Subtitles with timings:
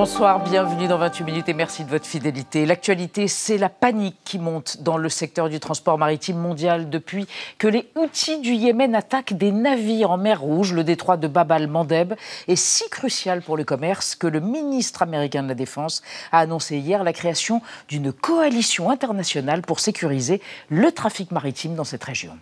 [0.00, 2.64] Bonsoir, bienvenue dans 28 minutes et merci de votre fidélité.
[2.64, 7.26] L'actualité, c'est la panique qui monte dans le secteur du transport maritime mondial depuis
[7.58, 10.72] que les outils du Yémen attaquent des navires en mer Rouge.
[10.72, 12.14] Le détroit de Bab al-Mandeb
[12.48, 16.00] est si crucial pour le commerce que le ministre américain de la Défense
[16.32, 22.04] a annoncé hier la création d'une coalition internationale pour sécuriser le trafic maritime dans cette
[22.04, 22.38] région.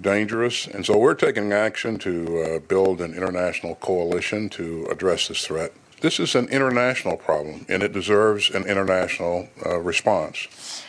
[0.00, 0.68] Dangerous.
[0.74, 5.72] And so we're taking action to uh, build an international coalition to address this threat.
[6.00, 10.48] This is an international problem, and it deserves an international uh, response.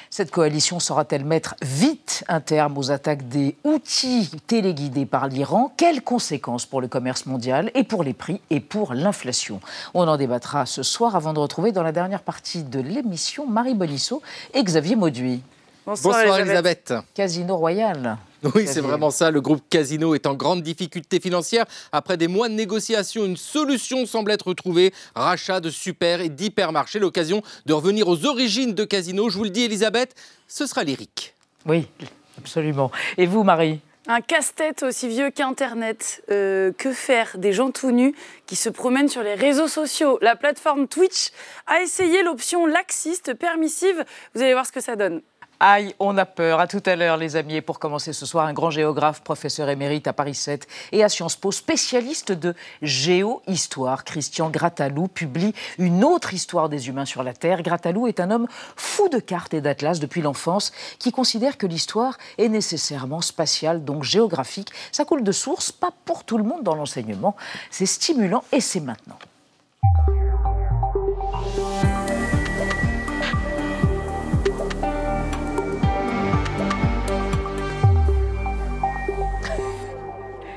[0.09, 5.73] Cette coalition saura-t-elle mettre vite un terme aux attaques des outils téléguidés par l'Iran?
[5.75, 9.59] Quelles conséquences pour le commerce mondial et pour les prix et pour l'inflation?
[9.95, 13.73] On en débattra ce soir avant de retrouver dans la dernière partie de l'émission Marie
[13.73, 14.21] Bolisseau
[14.53, 15.41] et Xavier Mauduit.
[15.85, 16.91] Bonsoir, Bonsoir Elisabeth.
[16.91, 17.07] Elisabeth.
[17.15, 18.17] Casino Royal.
[18.55, 19.31] Oui, c'est vraiment ça.
[19.31, 21.65] Le groupe Casino est en grande difficulté financière.
[21.91, 24.93] Après des mois de négociations, une solution semble être trouvée.
[25.15, 26.99] Rachat de super et d'hypermarchés.
[26.99, 29.29] L'occasion de revenir aux origines de Casino.
[29.29, 30.15] Je vous le dis, Elisabeth,
[30.47, 31.35] ce sera lyrique.
[31.65, 31.87] Oui,
[32.37, 32.91] absolument.
[33.17, 33.79] Et vous, Marie?
[34.05, 36.23] Un casse-tête aussi vieux qu'Internet.
[36.29, 38.13] Euh, que faire des gens tout nus
[38.45, 40.19] qui se promènent sur les réseaux sociaux?
[40.21, 41.29] La plateforme Twitch
[41.67, 44.03] a essayé l'option laxiste permissive.
[44.35, 45.21] Vous allez voir ce que ça donne.
[45.65, 46.59] Aïe, on a peur.
[46.59, 47.61] À tout à l'heure, les amis.
[47.61, 51.37] Pour commencer ce soir, un grand géographe, professeur émérite à Paris 7 et à Sciences
[51.37, 54.03] Po, spécialiste de géohistoire.
[54.03, 57.63] Christian Grattalou publie une autre histoire des humains sur la Terre.
[57.63, 62.17] Grattalou est un homme fou de cartes et d'atlas depuis l'enfance qui considère que l'histoire
[62.37, 64.67] est nécessairement spatiale, donc géographique.
[64.91, 67.37] Ça coule de source, pas pour tout le monde dans l'enseignement.
[67.71, 69.17] C'est stimulant et c'est maintenant.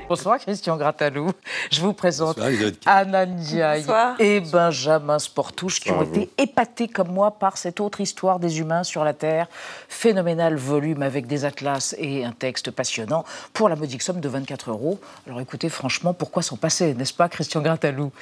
[0.09, 1.33] Bonsoir Christian Grattalou.
[1.73, 2.39] Je vous présente
[2.87, 3.85] Anna Ndiaye
[4.21, 8.85] et Benjamin Sportouche qui ont été épatés comme moi par cette autre histoire des humains
[8.85, 9.49] sur la Terre.
[9.89, 14.71] Phénoménal volume avec des atlas et un texte passionnant pour la modique somme de 24
[14.71, 15.01] euros.
[15.27, 18.13] Alors écoutez, franchement, pourquoi s'en passer, n'est-ce pas Christian Grattalou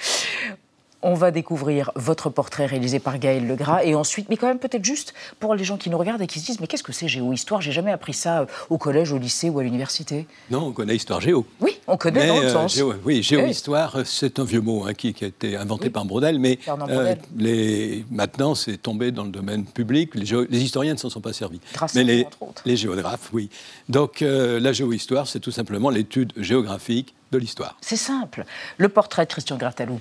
[1.04, 4.84] on va découvrir votre portrait réalisé par Gaël Legras et ensuite, mais quand même peut-être
[4.84, 7.09] juste pour les gens qui nous regardent et qui se disent mais qu'est-ce que c'est
[7.09, 10.26] géo-histoire J'ai jamais appris ça euh, au collège, au lycée ou à l'université.
[10.50, 11.47] Non, on connaît histoire géo.
[11.60, 12.81] Oui, on connaît dans euh, sens.
[13.04, 17.15] oui, géo-histoire, c'est un vieux mot hein, qui, a été inventé par Brodel, mais euh,
[17.36, 20.15] les, maintenant c'est tombé dans le domaine public.
[20.15, 21.60] Les, les historiens ne s'en sont pas servis.
[21.75, 22.62] Grâce mais les, entre autres.
[22.65, 23.50] les géographes, oui.
[23.91, 27.76] Donc la géo-histoire, c'est tout simplement l'étude géographique de l'histoire.
[27.82, 28.44] C'est simple.
[28.78, 30.00] Le portrait de Christian Grattalou.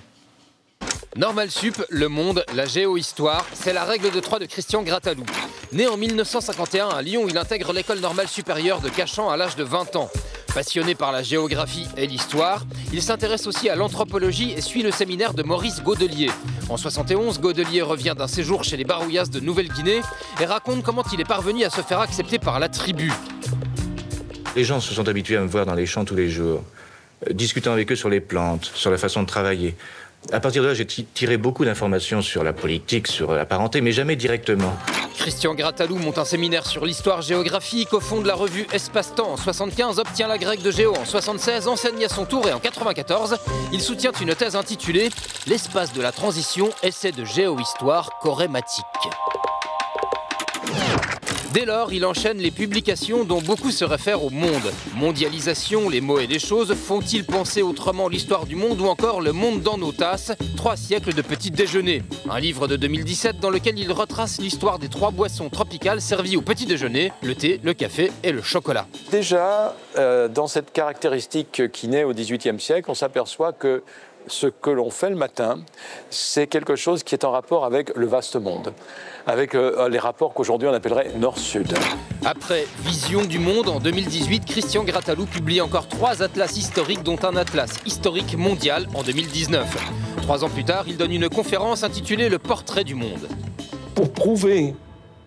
[1.16, 5.24] Normal Sup, le monde, la géohistoire, c'est la règle de 3 de Christian Grattalou.
[5.72, 9.64] Né en 1951 à Lyon, il intègre l'école normale supérieure de Cachan à l'âge de
[9.64, 10.10] 20 ans.
[10.56, 15.36] Passionné par la géographie et l'histoire, il s'intéresse aussi à l'anthropologie et suit le séminaire
[15.36, 16.32] de Maurice Godelier.
[16.68, 20.02] En 71, Godelier revient d'un séjour chez les Barouillas de Nouvelle-Guinée
[20.42, 23.12] et raconte comment il est parvenu à se faire accepter par la tribu.
[24.56, 26.64] Les gens se sont habitués à me voir dans les champs tous les jours,
[27.28, 29.76] euh, discutant avec eux sur les plantes, sur la façon de travailler.
[30.32, 33.92] À partir de là, j'ai tiré beaucoup d'informations sur la politique, sur la parenté, mais
[33.92, 34.74] jamais directement.
[35.18, 39.38] Christian Grattalou monte un séminaire sur l'histoire géographique au fond de la revue Espace-Temps en
[39.38, 43.38] 75, obtient la grecque de Géo en 76, enseigne à son tour et en 94,
[43.72, 45.10] il soutient une thèse intitulée
[45.48, 48.84] L'espace de la transition, essai de géohistoire chorématique.
[51.54, 54.72] Dès lors, il enchaîne les publications dont beaucoup se réfèrent au monde.
[54.96, 59.34] Mondialisation, les mots et les choses, font-ils penser autrement l'histoire du monde ou encore le
[59.34, 60.32] monde dans nos tasses?
[60.58, 62.02] Trois siècles de petit déjeuner.
[62.28, 66.42] Un livre de 2017 dans lequel il retrace l'histoire des trois boissons tropicales servies au
[66.42, 68.88] petit déjeuner, le thé, le café et le chocolat.
[69.12, 73.84] Déjà, euh, dans cette caractéristique qui naît au XVIIIe siècle, on s'aperçoit que
[74.28, 75.60] ce que l'on fait le matin,
[76.10, 78.74] c'est quelque chose qui est en rapport avec le vaste monde,
[79.28, 81.74] avec euh, les rapports qu'aujourd'hui on appellerait nord-sud.
[82.26, 87.36] Après Vision du monde en 2018, Christian Grattalou publie encore trois atlas historiques, dont un
[87.36, 89.66] atlas historique mondial en 2019.
[90.22, 93.28] Trois ans plus tard, il donne une conférence intitulée Le portrait du monde.
[93.96, 94.76] Pour prouver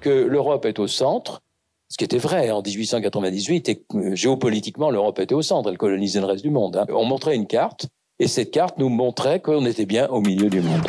[0.00, 1.42] que l'Europe est au centre,
[1.88, 5.78] ce qui était vrai en 1898, et que euh, géopolitiquement l'Europe était au centre, elle
[5.78, 6.76] colonisait le reste du monde.
[6.76, 6.86] Hein.
[6.90, 7.86] On montrait une carte
[8.18, 10.86] et cette carte nous montrait qu'on était bien au milieu du monde.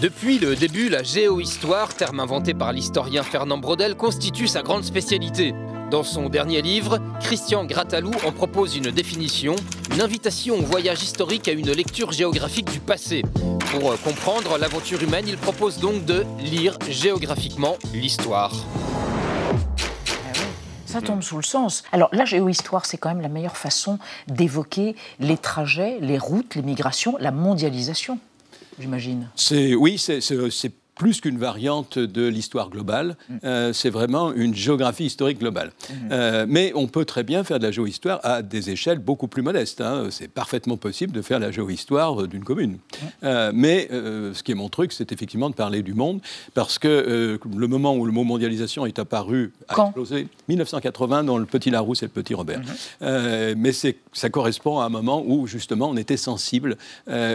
[0.00, 5.54] Depuis le début, la géohistoire, terme inventé par l'historien Fernand Braudel, constitue sa grande spécialité.
[5.90, 9.54] Dans son dernier livre, Christian Grattalou en propose une définition,
[9.92, 13.22] une invitation au voyage historique à une lecture géographique du passé.
[13.70, 18.52] Pour comprendre l'aventure humaine, il propose donc de lire géographiquement l'histoire.
[20.94, 21.82] Ça tombe sous le sens.
[21.92, 23.98] Alors la géohistoire, c'est quand même la meilleure façon
[24.28, 28.18] d'évoquer les trajets, les routes, les migrations, la mondialisation,
[28.78, 29.28] j'imagine.
[29.34, 30.20] C'est oui, c'est
[30.94, 33.36] plus qu'une variante de l'histoire globale, mm.
[33.44, 35.72] euh, c'est vraiment une géographie historique globale.
[35.88, 35.94] Mm.
[36.12, 39.42] Euh, mais on peut très bien faire de la géohistoire à des échelles beaucoup plus
[39.42, 39.80] modestes.
[39.80, 40.08] Hein.
[40.10, 42.72] C'est parfaitement possible de faire la géohistoire d'une commune.
[42.72, 43.06] Mm.
[43.24, 46.20] Euh, mais ce qui est mon truc, c'est effectivement de parler du monde,
[46.54, 51.46] parce que le moment où le mot mondialisation est apparu a explosé, 1980 dans le
[51.46, 52.60] Petit Larousse et le Petit Robert.
[53.00, 53.54] Mm-hmm.
[53.56, 56.76] mais ça correspond à un moment où justement on était sensible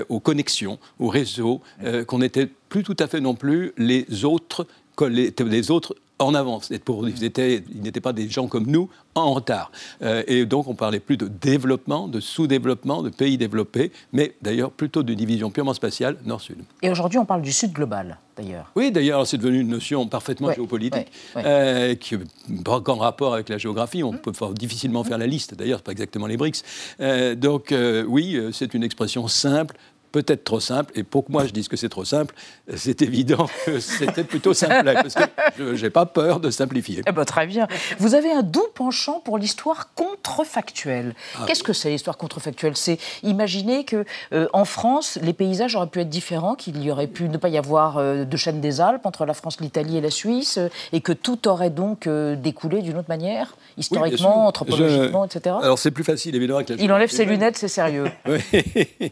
[0.09, 1.61] aux connexions, aux réseaux,
[2.07, 4.67] qu'on était plus tout à fait non plus les autres,
[5.01, 6.69] les, les autres en avance.
[6.83, 9.71] Pour, ils n'étaient pas des gens comme nous en retard.
[10.01, 14.71] Euh, et donc on parlait plus de développement, de sous-développement, de pays développés, mais d'ailleurs
[14.71, 16.57] plutôt de division purement spatiale nord-sud.
[16.81, 18.71] Et aujourd'hui on parle du sud global, d'ailleurs.
[18.75, 22.17] Oui, d'ailleurs c'est devenu une notion parfaitement géopolitique, euh, qui
[22.49, 24.03] n'a en rapport avec la géographie.
[24.03, 26.63] On peut difficilement faire la liste, d'ailleurs, ce pas exactement les BRICS.
[26.99, 27.73] Euh, donc
[28.07, 29.77] oui, c'est une expression simple,
[30.11, 30.91] peut-être trop simple.
[30.95, 32.35] Et pour que moi je dise que c'est trop simple,
[32.75, 35.15] c'est évident que c'était plutôt simple, parce
[35.55, 37.01] que je n'ai pas peur de simplifier.
[37.07, 37.67] Eh ben, très bien.
[37.99, 41.15] Vous avez un doux penchant pour l'histoire contrefactuelle.
[41.35, 42.75] Ah Qu'est-ce que c'est l'histoire contrefactuelle?
[42.75, 47.07] C'est imaginer que euh, en France, les paysages auraient pu être différents, qu'il y aurait
[47.07, 50.01] pu ne pas y avoir euh, de chaîne des Alpes entre la France, l'Italie et
[50.01, 55.55] la Suisse, euh, et que tout aurait donc découlé d'une autre manière, historiquement, anthropologiquement, etc.
[55.61, 58.05] Alors c'est plus facile évidemment avec la Il enlève ses lunettes, c'est sérieux.
[58.27, 59.11] oui.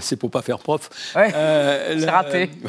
[0.00, 0.90] C'est pour pas faire prof.
[1.16, 2.50] Euh, c'est raté.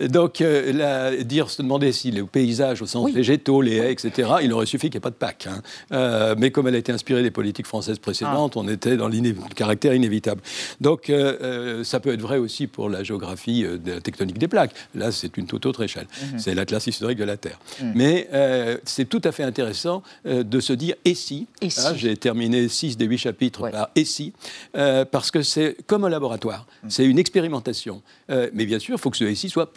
[0.00, 4.52] Donc, euh, dire, se demander si les paysages au sens végétaux, les haies, etc., il
[4.52, 5.46] aurait suffi qu'il n'y ait pas de Pâques.
[5.48, 5.62] Hein.
[5.92, 8.60] Euh, mais comme elle a été inspirée des politiques françaises précédentes, ah.
[8.60, 10.40] on était dans le caractère inévitable.
[10.80, 11.12] Donc,
[11.82, 14.74] ça peut être vrai aussi pour la géographie de la tectonique des plaques.
[14.94, 16.06] Là, c'est une toute autre échelle.
[16.32, 16.38] Mhm.
[16.38, 17.58] C'est l'atlas historique de la Terre.
[17.80, 17.92] Mhm.
[17.94, 18.28] Mais
[18.84, 21.46] c'est tout à fait intéressant de se dire et si.
[21.62, 24.32] Hein, j'ai terminé six des huit chapitres par et si,
[24.72, 26.66] parce que c'est comme un laboratoire.
[26.82, 26.90] Mhm.
[26.90, 28.02] C'est une expérimentation.
[28.28, 29.72] mais bien sûr, il faut que ce et si soit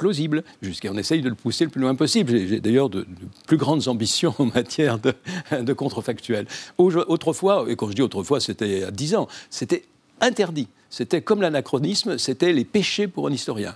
[0.62, 2.31] jusqu'à on essaye de le pousser le plus loin possible.
[2.31, 3.06] J'ai d'ailleurs de,
[3.48, 5.13] plus grandes ambitions en matière de,
[5.62, 6.48] de contrefactuel.
[6.77, 9.83] Autrefois, et quand je dis autrefois, c'était à 10 ans, c'était
[10.21, 13.75] interdit c'était comme l'anachronisme, c'était les péchés pour un historien.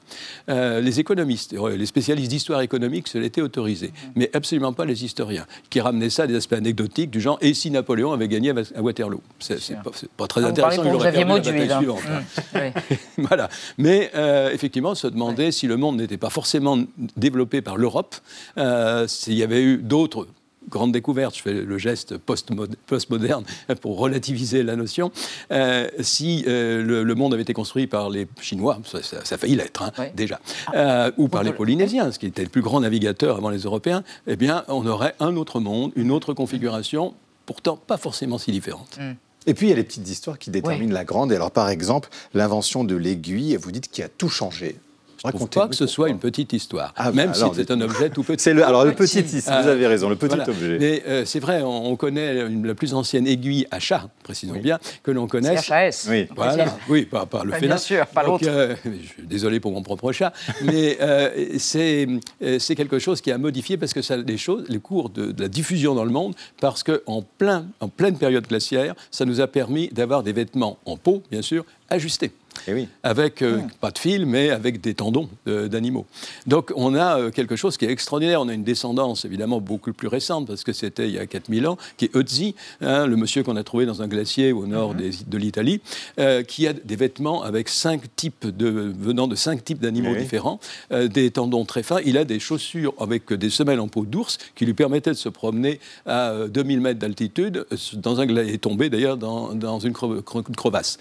[0.50, 4.12] Euh, les économistes, les spécialistes d'histoire économique se l'étaient autorisé, mhm.
[4.16, 7.54] mais absolument pas les historiens, qui ramenaient ça à des aspects anecdotiques du genre et
[7.54, 9.22] si Napoléon avait gagné à Waterloo?
[9.40, 9.78] C'est
[10.18, 10.84] pas, très ah, intéressant.
[10.84, 12.02] La bataille suivante.
[12.10, 12.22] Hein.
[13.18, 13.26] Mm.
[13.26, 13.50] voilà.
[13.78, 16.78] Mais euh, effectivement, se demander si le monde n'était pas forcément
[17.18, 18.16] développé par l'Europe,
[18.58, 20.28] euh, s'il y avait eu d'autres
[20.70, 23.44] grande découverte, je fais le geste postmoderne
[23.82, 25.12] pour relativiser la notion,
[25.52, 29.84] euh, si euh, le, monde avait été construit par les Chinois, ça, a failli l'être
[29.84, 30.72] hein, déjà, ah.
[30.76, 34.04] euh, ou par les Polynésiens, ce qui était le plus grand navigateur avant les Européens,
[34.28, 37.14] eh bien, on aurait un autre monde, une autre configuration,
[37.46, 38.98] pourtant pas forcément si différente.
[39.00, 39.14] Mm.
[39.48, 41.32] Et puis il y a les petites histoires qui déterminent la grande.
[41.32, 44.76] Et alors par exemple, l'invention de l'aiguille, vous dites qu'il a tout changé.
[45.24, 47.82] Je ne trouve pas que ce soit une petite histoire, ah, même si c'est un
[47.82, 48.52] objet tout petit.
[48.54, 50.78] Le, alors le petit, vous avez raison, le petit objet.
[50.80, 55.12] Mais euh, c'est vrai, on, connaît la plus ancienne aiguille à chat, précisons bien, que
[55.12, 55.70] l'on connaisse.
[55.92, 56.76] C'est Oui, voilà.
[56.90, 58.46] oui pas, pas le fait Bien sûr, pas l'autre.
[58.48, 58.76] Euh,
[59.20, 60.34] désolé pour mon propre chat,
[60.64, 61.30] mais euh,
[61.60, 65.42] c'est quelque chose qui a modifié parce que ça, les choses, les cours de, de
[65.44, 69.48] la diffusion dans le monde, parce qu'en plein, en pleine période glaciaire, ça nous a
[69.48, 72.32] permis d'avoir des vêtements en peau, bien sûr, ajustés.
[72.68, 72.88] Eh oui.
[73.04, 76.06] Avec, euh, pas de fil, mais avec des tendons d'animaux.
[76.48, 78.42] Donc on a euh, quelque chose qui est extraordinaire.
[78.42, 81.68] On a une descendance évidemment beaucoup plus récente, parce que c'était il y a 4000
[81.68, 84.94] ans, qui est Ötzi, hein, le monsieur qu'on a trouvé dans un glacier au nord
[84.94, 85.12] mhm.
[85.28, 85.82] de l'Italie,
[86.20, 90.20] euh, qui a des vêtements avec cinq types de, venant de cinq types d'animaux eh
[90.20, 90.60] différents,
[90.92, 92.00] des tendons très fins.
[92.06, 95.30] Il a des chaussures avec des semelles en peau d'ours qui lui permettaient de se
[95.30, 100.98] promener à 2000 mètres d'altitude, dans un et tomber d'ailleurs dans, dans, une crevasse.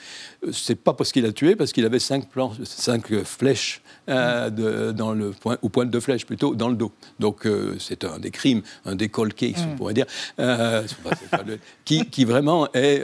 [0.53, 2.25] C'est pas parce qu'il a parce qu'il avait cinq,
[2.65, 6.93] cinq flèches euh, de, dans le point, ou pointe de flèche plutôt, dans le dos.
[7.19, 9.77] Donc euh, c'est un des crimes, un des colqués, on mm.
[9.77, 10.07] pourrait dire,
[10.39, 10.83] euh,
[11.85, 13.03] qui, qui, vraiment est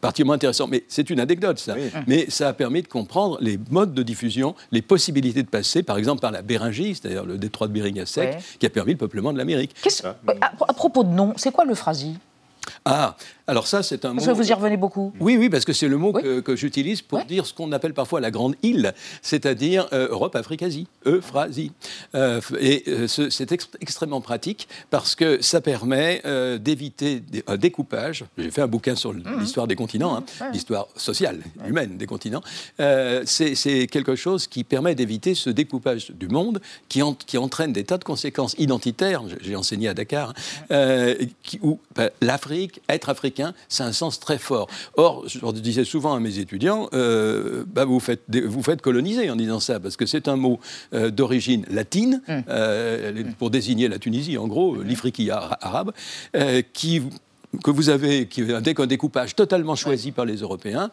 [0.00, 0.68] particulièrement intéressant.
[0.68, 1.74] Mais c'est une anecdote, ça.
[2.06, 5.98] Mais ça a permis de comprendre les modes de diffusion, les possibilités de passer, par
[5.98, 8.98] exemple, par la Béringie, c'est-à-dire le détroit de Bering à sec, qui a permis le
[8.98, 9.74] peuplement de l'Amérique.
[10.04, 12.16] À, à, propos de nom, c'est quoi le phrasy
[12.84, 13.16] ah,
[13.48, 14.20] Alors ça, c'est un mot...
[14.20, 15.12] Vous y revenez beaucoup.
[15.20, 18.20] Oui, oui, parce que c'est le mot que, j'utilise pour dire ce qu'on appelle parfois
[18.20, 21.70] la grande île, c'est-à-dire euh, Europe, Afrique, Asie, Euphrasie.
[22.14, 26.22] Euh, et euh, c'est extrêmement pratique parce que ça permet
[26.58, 28.24] d'éviter un découpage.
[28.36, 29.22] J'ai fait un bouquin sur mmh.
[29.38, 32.42] l'histoire des continents, hein, l'histoire sociale, humaine des continents.
[32.78, 37.98] c'est quelque chose qui permet d'éviter ce découpage du monde qui, qui, entraîne des tas
[37.98, 39.22] de conséquences identitaires.
[39.40, 40.32] J'ai enseigné à Dakar,
[40.70, 43.35] hein, qui, où ben, l'Afrique, être africain,
[43.68, 44.68] c'est un sens très fort.
[44.96, 49.36] Or, je disais souvent à mes étudiants, euh, bah, vous, faites, vous faites coloniser en
[49.36, 50.60] disant ça, parce que c'est un mot
[50.92, 52.42] euh, d'origine latine, hum.
[52.48, 55.92] euh, pour désigner la Tunisie, en gros, l'Ifriqiya arabe,
[56.72, 57.02] qui
[57.62, 60.90] que vous avez, qui est un découpage totalement choisi par les Européens,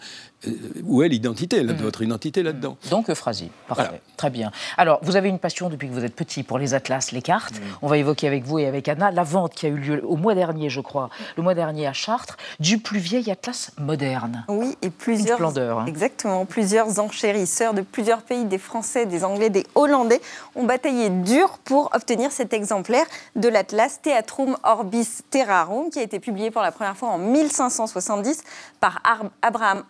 [0.83, 1.73] où est l'identité, mm.
[1.73, 2.77] votre identité là-dedans?
[2.89, 4.51] Donc Euphrasie, parfait, très bien.
[4.77, 7.55] Alors, vous avez une passion depuis que vous êtes petit pour les atlas, les cartes.
[7.55, 7.63] Mm.
[7.81, 10.15] On va évoquer avec vous et avec Anna la vente qui a eu lieu au
[10.15, 14.45] mois dernier, je crois, le mois dernier à Chartres, du plus vieil atlas moderne.
[14.47, 15.39] Oui, et plusieurs...
[15.39, 15.79] Une splendeur.
[15.79, 15.85] Hein.
[15.87, 20.21] Exactement, plusieurs enchérisseurs de plusieurs pays, des Français, des Anglais, des Hollandais,
[20.55, 26.19] ont bataillé dur pour obtenir cet exemplaire de l'atlas Theatrum Orbis Terrarum, qui a été
[26.19, 28.43] publié pour la première fois en 1570
[28.79, 29.01] par
[29.41, 29.83] Abraham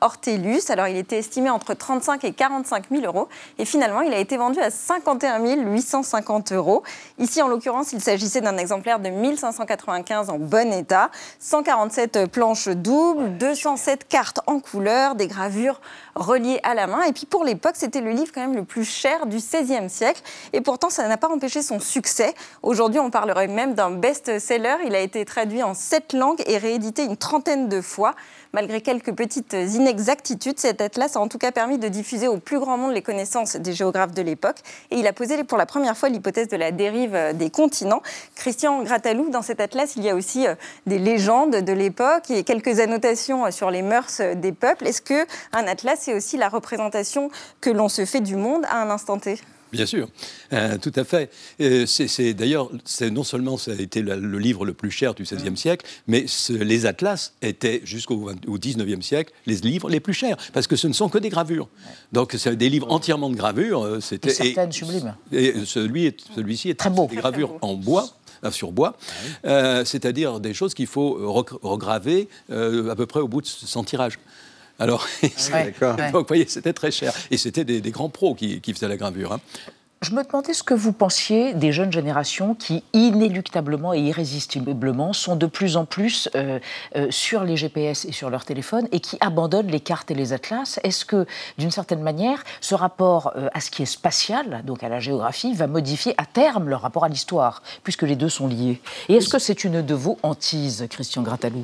[0.70, 4.36] Alors il était estimé entre 35 et 45 000 euros et finalement il a été
[4.36, 6.84] vendu à 51 850 euros.
[7.18, 13.38] Ici en l'occurrence il s'agissait d'un exemplaire de 1595 en bon état, 147 planches doubles,
[13.38, 15.80] 207 cartes en couleur, des gravures
[16.16, 17.04] reliées à la main.
[17.04, 20.22] Et puis pour l'époque c'était le livre quand même le plus cher du XVIe siècle
[20.52, 22.34] et pourtant ça n'a pas empêché son succès.
[22.64, 24.76] Aujourd'hui on parlerait même d'un best-seller.
[24.86, 28.14] Il a été traduit en sept langues et réédité une trentaine de fois.
[28.56, 32.60] Malgré quelques petites inexactitudes, cet atlas a en tout cas permis de diffuser au plus
[32.60, 34.58] grand monde les connaissances des géographes de l'époque.
[34.92, 38.04] Et il a posé pour la première fois l'hypothèse de la dérive des continents.
[38.36, 40.54] Christian Gratalou, dans cet atlas, il y a aussi euh,
[40.86, 44.86] des légendes de l'époque et quelques annotations sur les mœurs des peuples.
[44.86, 48.92] Est-ce qu'un atlas, c'est aussi la représentation que l'on se fait du monde à un
[48.92, 49.40] instant T?
[49.74, 50.08] Bien sûr,
[50.54, 51.32] euh, tout à fait.
[51.60, 52.70] Euh, c'est d'ailleurs,
[53.12, 56.86] non seulement ça a été le livre le plus cher du XVIe siècle, mais les
[56.86, 61.10] atlas étaient jusqu'au XIXe siècle les livres les plus chers, parce que ce ne sont
[61.10, 61.70] que des gravures.
[62.12, 63.84] Donc c'est des livres entièrement de gravures.
[63.84, 65.16] Euh, c'était certaines sublimes.
[65.32, 67.08] Et celui, celui-ci est très beau.
[67.08, 68.08] Des gravures en bois
[68.52, 68.98] sur bois,
[69.44, 71.14] c'est-à-dire des choses qu'il faut
[71.62, 74.20] regraver à peu près au bout de 100 tirages.
[74.80, 77.14] Alors, vous voyez, c'était très cher.
[77.32, 79.34] Et c'était des, grands pros qui, faisaient la gravure.
[79.34, 79.40] Hein.
[80.04, 85.38] Je me demandais ce que vous pensiez des jeunes générations qui, inéluctablement et irrésistiblement, sont
[85.38, 86.60] de plus en plus euh,
[86.98, 90.34] euh, sur les GPS et sur leur téléphone et qui abandonnent les cartes et les
[90.34, 90.78] atlas.
[90.84, 91.26] Est-ce que,
[91.58, 95.54] d'une certaine manière, ce rapport euh, à ce qui est spatial, donc à la géographie,
[95.54, 98.82] va modifier à terme leur rapport à l'histoire, puisque les deux sont liés?
[99.08, 101.64] Et est-ce que c'est une de vos hantises, Christian Gratalou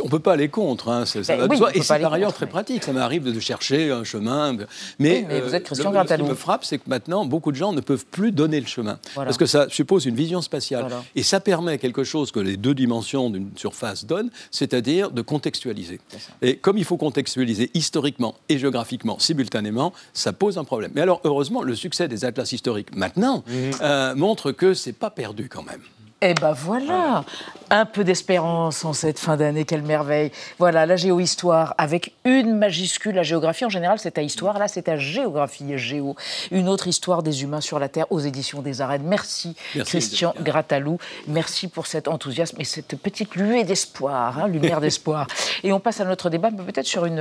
[0.00, 2.84] on ne peut pas aller contre, hein, ça, ben Et c'est par ailleurs très pratique.
[2.84, 4.56] Ça m'arrive de chercher un chemin.
[4.98, 7.80] Mais, vous êtes Christian Ce qui me frappe, c'est que maintenant, beaucoup de gens ne
[7.80, 8.98] peuvent plus donner le chemin.
[9.14, 10.86] Parce que ça suppose une vision spatiale.
[11.14, 16.00] Et ça permet quelque chose que les deux dimensions d'une surface donnent, c'est-à-dire de contextualiser.
[16.40, 20.92] Et comme il faut contextualiser historiquement et géographiquement simultanément, ça pose un problème.
[20.94, 23.70] Mais alors, heureusement, le succès des atlas historiques maintenant mhm.
[23.82, 25.80] euh, montre que c'est pas perdu quand même.
[26.24, 27.24] Eh ben voilà,
[27.70, 30.30] un peu d'espérance en cette fin d'année, quelle merveille.
[30.60, 33.16] Voilà, la géohistoire avec une majuscule.
[33.16, 34.56] La géographie, en général, c'est à histoire.
[34.58, 36.14] Là, c'est à géographie et géo.
[36.52, 39.02] Une autre histoire des humains sur la Terre aux éditions des arènes.
[39.04, 40.98] Merci, Christian Gratalou.
[41.26, 45.26] Merci pour cet enthousiasme et cette petite luée d'espoir, hein, lumière d'espoir.
[45.64, 47.20] Et on passe à notre débat, peut-être sur une,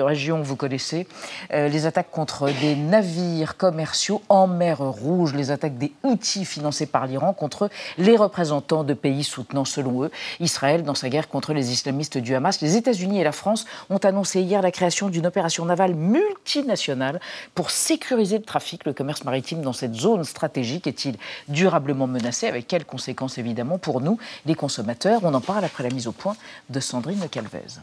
[0.00, 1.06] région que vous connaissez.
[1.52, 6.86] Euh, les attaques contre des navires commerciaux en mer Rouge, les attaques des outils financés
[6.86, 7.68] par l'Iran contre
[7.98, 12.36] les représentants de pays soutenant, selon eux, Israël dans sa guerre contre les islamistes du
[12.36, 12.60] Hamas.
[12.60, 17.20] Les États-Unis et la France ont annoncé hier la création d'une opération navale multinationale
[17.56, 20.86] pour sécuriser le trafic, le commerce maritime dans cette zone stratégique.
[20.86, 21.16] Est-il
[21.48, 22.46] durablement menacé?
[22.46, 25.20] Avec quelles conséquences, évidemment, pour nous, les consommateurs?
[25.24, 26.36] On en parle après la mise au point
[26.70, 27.80] de Sandrine Calvez.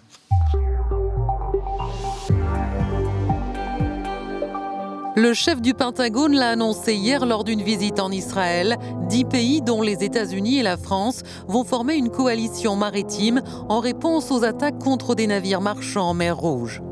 [5.18, 8.78] Le chef du Pentagone l'a annoncé hier lors d'une visite en Israël.
[9.10, 14.30] Dix pays, dont les États-Unis et la France, vont former une coalition maritime en réponse
[14.30, 16.84] aux attaques contre des navires marchands en mer Rouge.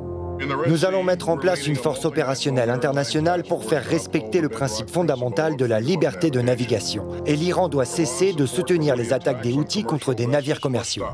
[0.67, 5.55] Nous allons mettre en place une force opérationnelle internationale pour faire respecter le principe fondamental
[5.55, 7.05] de la liberté de navigation.
[7.27, 11.05] Et l'Iran doit cesser de soutenir les attaques des Houthis contre des navires commerciaux.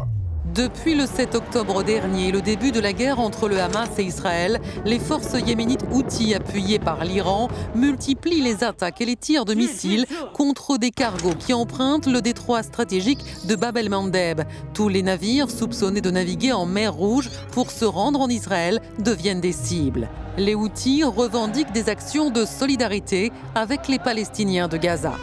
[0.45, 4.59] Depuis le 7 octobre dernier, le début de la guerre entre le Hamas et Israël,
[4.85, 10.05] les forces yéménites outils appuyées par l'Iran multiplient les attaques et les tirs de missiles
[10.33, 14.41] contre des cargos qui empruntent le détroit stratégique de Bab el-Mandeb.
[14.73, 19.41] Tous les navires soupçonnés de naviguer en mer Rouge pour se rendre en Israël deviennent
[19.41, 20.09] des cibles.
[20.37, 25.13] Les outils revendiquent des actions de solidarité avec les Palestiniens de Gaza.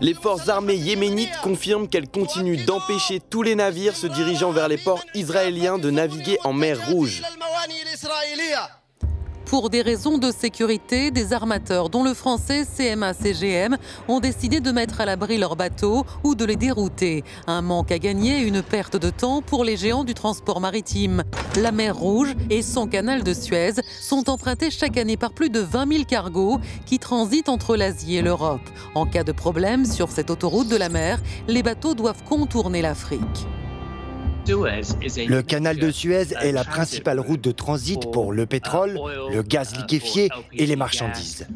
[0.00, 4.78] Les forces armées yéménites confirment qu'elles continuent d'empêcher tous les navires se dirigeant vers les
[4.78, 7.22] ports israéliens de naviguer en mer Rouge.
[9.52, 13.76] Pour des raisons de sécurité, des armateurs, dont le français CMA-CGM,
[14.08, 17.22] ont décidé de mettre à l'abri leurs bateaux ou de les dérouter.
[17.46, 21.22] Un manque à gagner une perte de temps pour les géants du transport maritime.
[21.60, 25.60] La mer Rouge et son canal de Suez sont empruntés chaque année par plus de
[25.60, 28.66] 20 000 cargos qui transitent entre l'Asie et l'Europe.
[28.94, 33.46] En cas de problème sur cette autoroute de la mer, les bateaux doivent contourner l'Afrique.
[34.46, 38.98] Le canal de Suez est la principale route de transit pour le pétrole,
[39.32, 41.46] le gaz liquéfié et les marchandises.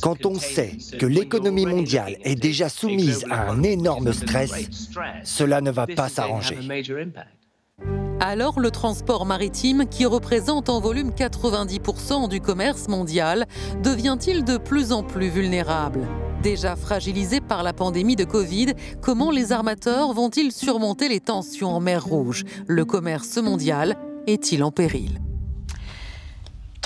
[0.00, 4.90] Quand on sait que l'économie mondiale est déjà soumise à un énorme stress,
[5.24, 6.58] cela ne va pas s'arranger.
[8.20, 13.46] Alors le transport maritime, qui représente en volume 90% du commerce mondial,
[13.84, 16.00] devient-il de plus en plus vulnérable?
[16.42, 21.80] Déjà fragilisé par la pandémie de Covid, comment les armateurs vont-ils surmonter les tensions en
[21.80, 22.44] mer Rouge?
[22.66, 23.96] Le commerce mondial
[24.26, 25.20] est-il en péril?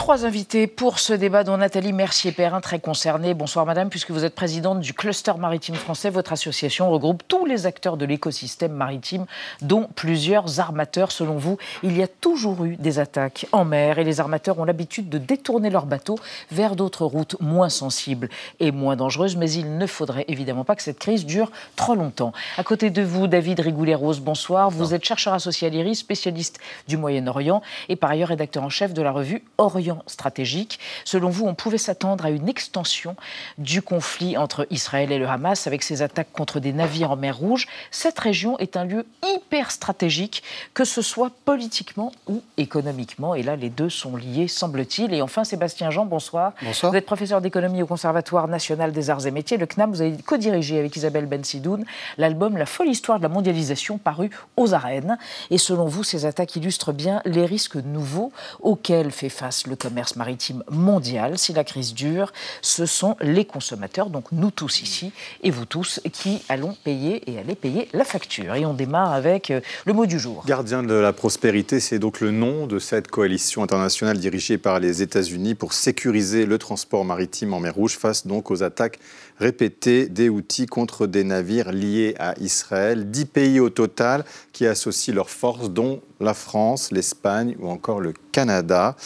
[0.02, 3.34] Trois invités pour ce débat, dont Nathalie Mercier-Perrin, très concernée.
[3.34, 6.10] Bonsoir madame, puisque vous êtes présidente du Cluster Maritime Français.
[6.10, 9.26] Votre association regroupe tous les acteurs de l'écosystème maritime,
[9.60, 11.12] dont plusieurs armateurs.
[11.12, 14.64] Selon vous, il y a toujours eu des attaques en mer et les armateurs ont
[14.64, 16.18] l'habitude de détourner leurs bateaux
[16.50, 18.28] vers d'autres routes moins sensibles
[18.58, 19.36] et moins dangereuses.
[19.36, 22.32] Mais il ne faudrait évidemment pas que cette crise dure trop longtemps.
[22.58, 24.68] À côté de vous, David Rigoulet-Rose, bonsoir.
[24.68, 28.92] Vous êtes chercheur associé à l'IRIS, spécialiste du Moyen-Orient et par ailleurs rédacteur en chef
[28.92, 30.78] de la revue Orient stratégique.
[31.04, 33.16] Selon vous, on pouvait s'attendre à une extension
[33.58, 37.36] du conflit entre Israël et le Hamas avec ces attaques contre des navires en mer
[37.36, 37.66] Rouge?
[37.90, 40.42] Cette région est un lieu hyper stratégique,
[40.74, 43.34] que ce soit politiquement ou économiquement.
[43.34, 45.14] Et là, les deux sont liés, semble-t-il.
[45.14, 46.52] Et enfin, Sébastien Jean, bonsoir.
[46.62, 46.92] Bonsoir.
[46.92, 49.90] Vous êtes professeur d'économie au Conservatoire national des arts et métiers, le CNAM.
[49.90, 51.84] Vous avez co-dirigé avec Isabelle Bensidoun
[52.18, 55.18] l'album La folle histoire de la mondialisation paru aux arènes.
[55.50, 59.76] Et selon vous, ces attaques illustrent bien les risques nouveaux auxquels fait face le le
[59.76, 61.38] commerce maritime mondial.
[61.38, 65.12] Si la crise dure, ce sont les consommateurs, donc nous tous ici
[65.42, 68.54] et vous tous, qui allons payer et aller payer la facture.
[68.54, 70.44] Et on démarre avec euh, le mot du jour.
[70.46, 75.00] Gardien de la prospérité, c'est donc le nom de cette coalition internationale dirigée par les
[75.00, 78.98] États-Unis pour sécuriser le transport maritime en mer Rouge face donc aux attaques
[79.38, 83.10] répétées des outils contre des navires liés à Israël.
[83.10, 88.14] Dix pays au total qui associent leurs forces, dont la France, l'Espagne ou encore le
[88.32, 88.96] Canada.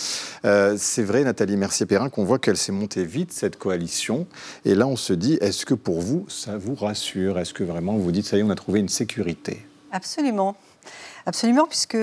[0.44, 4.26] Euh, c'est vrai, Nathalie Mercier-Perrin, qu'on voit qu'elle s'est montée vite, cette coalition.
[4.64, 7.38] Et là, on se dit, est-ce que pour vous, ça vous rassure?
[7.38, 9.66] Est-ce que vraiment vous dites, ça y est, on a trouvé une sécurité?
[9.92, 10.57] Absolument.
[11.27, 11.96] Absolument, puisque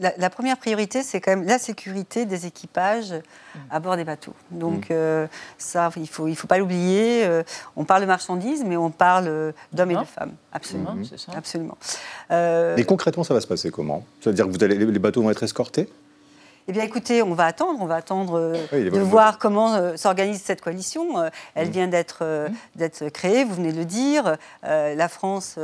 [0.00, 3.14] la, première priorité, c'est quand même la sécurité des équipages
[3.70, 4.34] à bord des bateaux.
[4.50, 4.92] Donc mm.
[4.92, 5.26] euh,
[5.58, 7.24] ça, il ne faut, il faut pas l'oublier.
[7.24, 7.42] Euh,
[7.76, 10.34] on parle de marchandises, mais on parle d'hommes et de femmes.
[10.52, 10.94] Absolument.
[10.94, 11.04] Mm.
[11.36, 11.78] Absolument.
[12.30, 14.04] Euh, et concrètement, ça va se passer comment?
[14.20, 15.88] C'est-à-dire que vous allez, les bateaux vont être escortés?
[16.68, 20.40] Eh bien, écoutez, on va attendre, on va attendre euh, de voir comment euh, s'organise
[20.42, 21.18] cette coalition.
[21.18, 21.72] Euh, elle mmh.
[21.72, 22.52] vient d'être mmh.
[22.76, 24.36] d'être créée, vous venez de le dire.
[24.62, 25.58] la France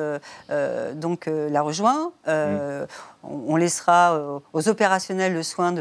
[0.94, 2.12] donc la rejoint.
[2.26, 2.86] Mmh.
[3.24, 5.74] On, laissera aux opérationnels le soin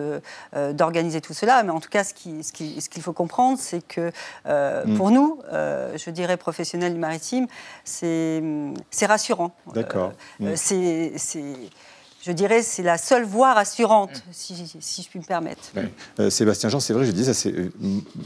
[0.71, 1.63] d'organiser tout cela.
[1.63, 4.11] Mais en tout cas, ce qu'il ce qui, ce qu'il faut comprendre, c'est que
[4.97, 7.47] pour nous, je dirais professionnels du maritime,
[7.83, 8.41] c'est
[9.03, 9.51] rassurant.
[9.73, 10.13] D'accord.
[10.55, 11.13] c'est
[12.27, 14.31] je dirais, c'est la seule voie rassurante, mm.
[14.31, 15.61] si, je puis me permettre.
[16.19, 17.69] Euh, Sébastien Jean, c'est vrai, je dis, ça s'est euh,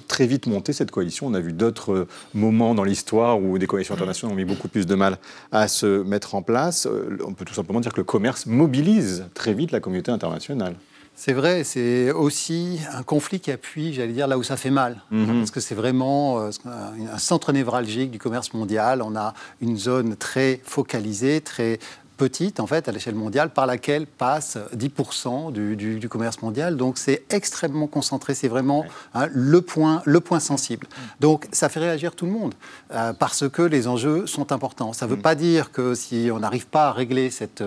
[0.08, 1.28] très vite monté, cette coalition.
[1.28, 4.68] On a vu d'autres euh, moments dans l'histoire où des coalitions internationales ont mis beaucoup
[4.68, 5.20] plus de mal
[5.52, 6.88] à se mettre en place.
[7.26, 10.76] on peut tout simplement dire que le commerce mobilise très vite la communauté internationale.
[11.14, 15.04] C'est vrai, c'est aussi un conflit qui appuie, j'allais dire, là où ça fait mal.
[15.12, 15.38] Mm-hmm.
[15.40, 19.04] Parce que c'est vraiment un centre névralgique du commerce mondial.
[19.04, 21.78] On a une zone très focalisée, très
[22.22, 26.78] petite, en fait, à l'échelle mondiale, par laquelle passe 10% du, commerce mondial.
[26.78, 28.36] Donc, c'est extrêmement concentré.
[28.36, 30.86] C'est vraiment hein, le, point, le point sensible.
[31.20, 32.54] Donc, ça fait réagir tout le monde
[32.94, 34.94] euh, parce que les enjeux sont importants.
[34.94, 35.22] Ça ne veut mm.
[35.24, 37.64] pas dire que si on n'arrive pas à régler cette,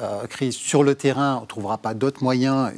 [0.00, 2.72] euh, crise sur le terrain, on ne trouvera pas d'autres moyens.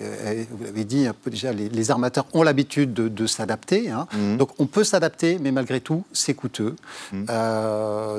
[0.51, 3.91] vous l'avez dit un peu déjà, les, armateurs ont l'habitude de, s'adapter.
[3.91, 4.07] Hein.
[4.13, 4.37] Mhm.
[4.37, 6.77] Donc on peut s'adapter, mais malgré tout, c'est coûteux
[7.13, 7.27] mhm.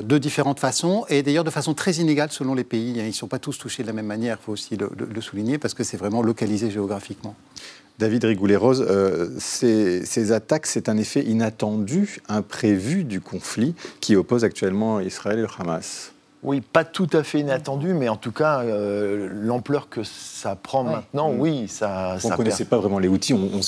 [0.02, 3.00] de différentes façons et d'ailleurs de façon très inégale selon les pays.
[3.00, 3.04] Hein.
[3.04, 5.58] Ils ne sont pas tous touchés de la même manière, il faut aussi le souligner,
[5.58, 7.34] parce que c'est vraiment localisé géographiquement.
[7.98, 15.00] David Rigoulet-Rose, euh, ces, attaques, c'est un effet inattendu, imprévu du conflit qui oppose actuellement
[15.00, 16.12] Israël et le Hamas.
[16.42, 20.84] Oui, pas tout à fait inattendu, mais en tout cas, euh, l'ampleur que ça prend
[20.84, 21.40] maintenant, mm.
[21.40, 22.16] oui, ça.
[22.22, 23.60] On ne connaissait pas vraiment les outils, on,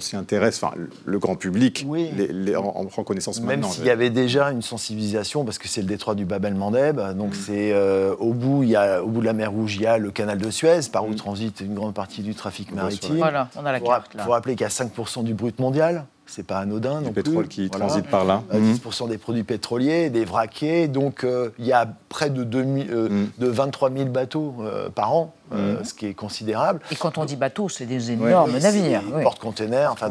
[0.00, 3.68] s'y intéresse, enfin, le grand public les, en, prend connaissance Même maintenant.
[3.70, 7.30] s'il y avait déjà une sensibilisation, parce que c'est le détroit du Bab el-Mandeb, donc
[7.30, 7.34] mm.
[7.34, 9.86] c'est euh, au, bout, il y a, au bout de la mer Rouge, il y
[9.86, 11.16] a le canal de Suez, par où mm.
[11.16, 13.16] transite une grande partie du trafic maritime.
[13.18, 16.04] Voilà, on a la carte Il faut rappeler qu'il y a 5% du brut mondial
[16.28, 17.00] c'est pas anodin.
[17.00, 18.42] Le pétrole qui transite par là.
[18.52, 19.10] 10% euh, mhm.
[19.10, 20.88] des produits pétroliers, des vraquiers.
[20.88, 23.30] Donc euh, il y a près de, euh, mhm.
[23.38, 24.54] de 23 000 bateaux
[24.94, 25.84] par an euh, mhm.
[25.84, 26.80] ce qui est considérable.
[26.90, 29.02] Et quand on dit bateau, c'est des énormes navires.
[29.22, 30.10] Porte-containers, enfin,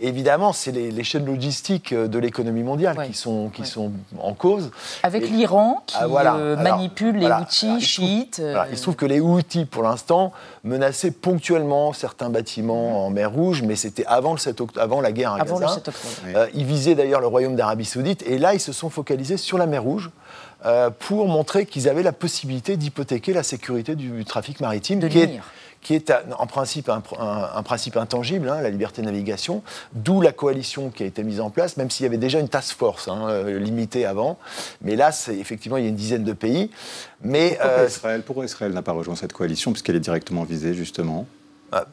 [0.00, 4.70] évidemment, c'est les, chaînes logistiques euh, de l'économie mondiale qui, sont, qui sont en cause.
[5.04, 8.42] Avec l'Iran qui ah, euh, manipule les outils chiites.
[8.70, 10.32] Il se trouve que les outils, pour l'instant,
[10.64, 15.32] menaçaient ponctuellement certains bâtiments en mer Rouge, mais c'était avant, le 7 avant la guerre
[15.32, 15.66] à avant Gaza.
[15.66, 16.48] Le 7 octobre.
[16.54, 19.66] ils visaient d'ailleurs le royaume d'Arabie Saoudite, et là, ils se sont focalisés sur la
[19.66, 20.10] mer Rouge.
[20.64, 25.18] Euh, pour montrer qu'ils avaient la possibilité d'hypothéquer la sécurité du trafic maritime, de qui,
[25.18, 25.40] est,
[25.82, 30.88] qui est en principe un, principe intangible, hein, la liberté de navigation, d'où la coalition
[30.90, 33.28] qui a été mise en place, même s'il y avait déjà une task force hein,
[33.28, 34.38] euh, limitée avant.
[34.80, 36.70] Mais là, effectivement, il y a une dizaine de pays.
[37.22, 40.72] Mais, pourquoi, euh, Israël, pourquoi Israël n'a pas rejoint cette coalition, puisqu'elle est directement visée,
[40.72, 41.26] justement?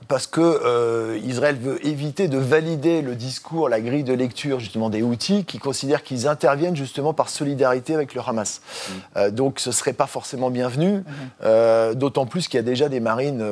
[0.07, 4.89] Parce que euh, Israël veut éviter de valider le discours, la grille de lecture justement
[4.89, 8.61] des outils qui considèrent qu'ils interviennent justement par solidarité avec le Hamas.
[8.61, 8.91] Mm.
[9.17, 11.03] Euh, donc ce serait pas forcément bienvenu,
[11.43, 11.95] mm-hmm.
[11.95, 13.43] d'autant plus qu'il y a déjà des marines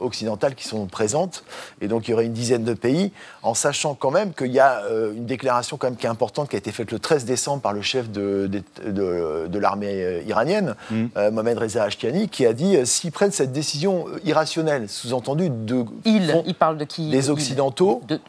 [0.00, 1.44] occidentales qui sont présentes,
[1.80, 4.60] et donc il y aurait une dizaine de pays, en sachant quand même qu'il y
[4.60, 4.82] a
[5.14, 7.72] une déclaration quand même qui est importante qui a été faite le 13 décembre par
[7.72, 8.50] le chef de,
[8.84, 11.06] de, l'armée iranienne, mm.
[11.30, 16.54] Mohamed Reza Ashtiani, qui a dit s'ils prennent cette décision irrationnelle, sous-entendu de il, il
[16.54, 18.20] parle de qui Les Occidentaux, de,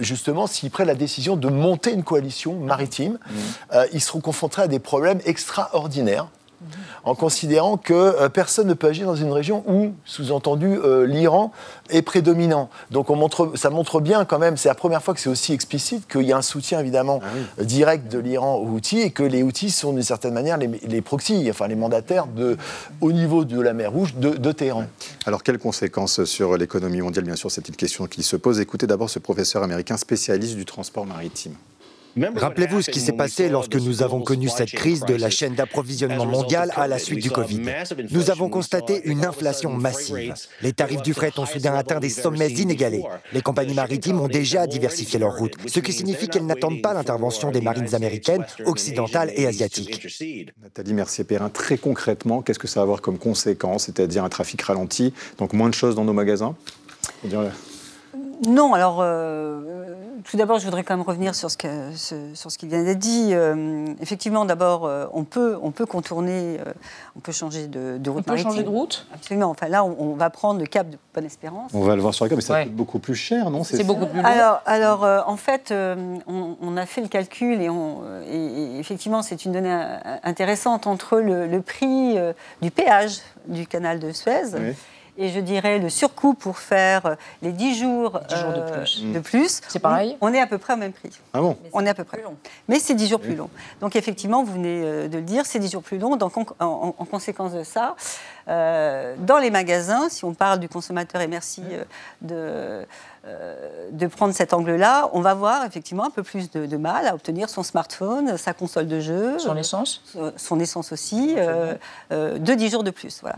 [0.00, 3.34] justement, s'ils prennent la décision de monter une coalition maritime, mmh.
[3.74, 6.28] euh, ils seront confrontés à des problèmes extraordinaires
[7.04, 11.52] en considérant que euh, personne ne peut agir dans une région où, sous-entendu, euh, l'Iran
[11.90, 12.68] est prédominant.
[12.90, 15.52] Donc on montre, ça montre bien quand même, c'est la première fois que c'est aussi
[15.52, 19.22] explicite qu'il y a un soutien évidemment ah direct de l'Iran aux outils et que
[19.22, 22.56] les outils sont d'une certaine manière les, les proxys, enfin les mandataires de,
[23.00, 24.84] au niveau de la mer Rouge de, de Téhéran.
[25.26, 27.24] Alors quelles conséquences sur l'économie mondiale?
[27.24, 28.60] Bien sûr, c'est une question qui se pose.
[28.60, 31.54] Écoutez d'abord ce professeur américain spécialiste du transport maritime.
[32.36, 36.26] Rappelez-vous ce qui s'est passé lorsque nous avons connu cette crise de la chaîne d'approvisionnement
[36.26, 37.62] mondiale à la suite du Covid.
[38.10, 40.34] Nous avons constaté une inflation massive.
[40.62, 43.04] Les tarifs du fret ont soudain atteint des sommets inégalés.
[43.32, 47.50] Les compagnies maritimes ont déjà diversifié leurs routes, ce qui signifie qu'elles n'attendent pas l'intervention
[47.50, 50.06] des marines américaines, occidentales et asiatiques.
[50.62, 55.12] Nathalie Mercier-Perrin, très concrètement, qu'est-ce que ça va avoir comme conséquence C'est-à-dire un trafic ralenti,
[55.38, 56.54] donc moins de choses dans nos magasins?
[58.46, 61.68] Non, alors euh, tout d'abord, je voudrais quand même revenir sur ce, que,
[62.34, 63.30] sur ce qui vient d'être dit.
[63.32, 66.58] Euh, effectivement, d'abord, euh, on, peut, on peut contourner,
[67.16, 68.24] on peut changer de, route.
[68.28, 69.50] On peut changer de route Absolument.
[69.50, 71.72] Enfin, là, on, va prendre le cap de Bonne-Espérance.
[71.74, 73.64] On va le voir sur la carte, mais ça coûte beaucoup plus cher, non?
[73.64, 74.24] C'est beaucoup plus long.
[74.24, 75.72] Alors, alors en fait,
[76.26, 77.68] on, a fait le calcul et,
[78.30, 79.76] et effectivement, c'est une donnée
[80.22, 82.16] intéressante entre le, prix
[82.62, 84.74] du péage du canal de Suez.
[85.20, 89.60] Et je dirais le surcoût pour faire euh, les 10 jours, euh, de plus.
[89.66, 91.10] C'est pareil on, est à peu près au même prix.
[91.32, 92.22] Ah bon On est à peu près.
[92.22, 92.36] long.
[92.68, 93.50] Mais c'est 10 jours plus long.
[93.80, 96.14] Donc effectivement, vous venez euh, de le dire, c'est 10 jours plus long.
[96.14, 97.96] Donc en, conséquence de ça,
[98.46, 101.62] dans les magasins, si on parle du consommateur, et merci
[102.22, 102.86] de
[103.92, 107.50] de prendre cet angle-là, on va voir effectivement un peu plus de, mal à obtenir
[107.50, 109.38] son smartphone, sa console de jeu.
[109.38, 110.02] Son essence
[110.36, 113.20] Son essence aussi, de 10 jours de plus.
[113.20, 113.36] Voilà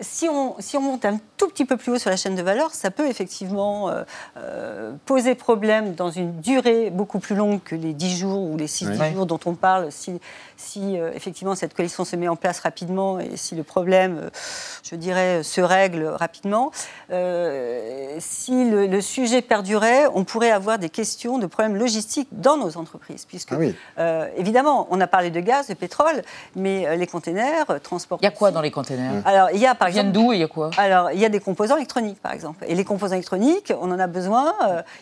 [0.00, 2.42] si on, si on monte un tout petit peu plus haut sur la chaîne de
[2.42, 4.02] valeur, ça peut effectivement euh,
[4.36, 8.66] euh, poser problème dans une durée beaucoup plus longue que les 10 jours ou les
[8.66, 10.20] 6 jours dont on parle, si,
[10.56, 14.30] si euh, effectivement cette coalition se met en place rapidement et si le problème,
[14.82, 16.70] je dirais, se règle rapidement.
[17.10, 23.24] si le, sujet perdurait, on pourrait avoir des questions de problèmes logistiques dans nos entreprises,
[23.24, 23.52] puisque
[23.96, 26.22] ah évidemment, on a parlé de gaz, de pétrole,
[26.56, 28.18] mais les containers, transport.
[28.20, 29.22] Il y a quoi dans les containers?
[29.24, 30.70] Alors, il y a par ça vient d'où et il y a quoi?
[30.76, 32.64] Alors, il y a des composants électroniques, par exemple.
[32.68, 34.54] Et les composants électroniques, on en a besoin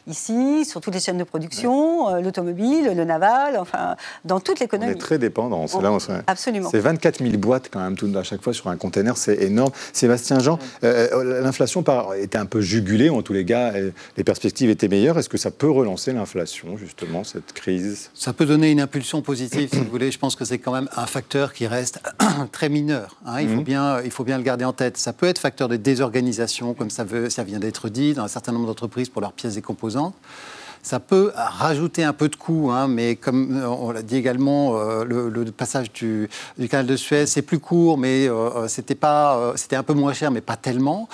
[0.06, 4.92] ici, sur toutes les chaînes de production, l'automobile, le naval, enfin, dans toute l'économie.
[4.92, 5.66] On est très dépendant.
[5.72, 5.80] On...
[5.80, 5.98] Là, on...
[6.26, 6.70] Absolument.
[6.70, 9.72] C'est 24 000 boîtes quand même, tout, à chaque fois sur un container, c'est énorme.
[9.92, 11.84] Sébastien Jean, l'inflation
[12.16, 13.72] était un peu jugulée, en tous les cas,
[14.16, 15.18] les perspectives étaient meilleures.
[15.18, 18.10] Est-ce que ça peut relancer l'inflation, justement, cette crise?
[18.14, 20.10] Ça peut donner une impulsion positive, si vous voulez.
[20.10, 22.00] Je pense que c'est quand même un facteur qui reste
[22.52, 23.16] très mineur.
[23.26, 23.40] Hein.
[23.40, 23.64] Il, faut mhm.
[23.64, 24.96] bien, il faut bien le garder en tête.
[24.96, 28.28] Ça peut être facteur de désorganisation, comme ça, veut, ça vient d'être dit, dans un
[28.28, 30.14] certain nombre d'entreprises pour leurs pièces et composantes.
[30.86, 34.78] Ça peut rajouter un peu de coût, hein, mais comme euh, on l'a dit également,
[34.78, 36.28] euh, le, passage du,
[36.70, 40.30] canal de Suez, c'est plus court, mais euh, c'était pas, c'était un peu moins cher,
[40.30, 41.08] mais pas tellement.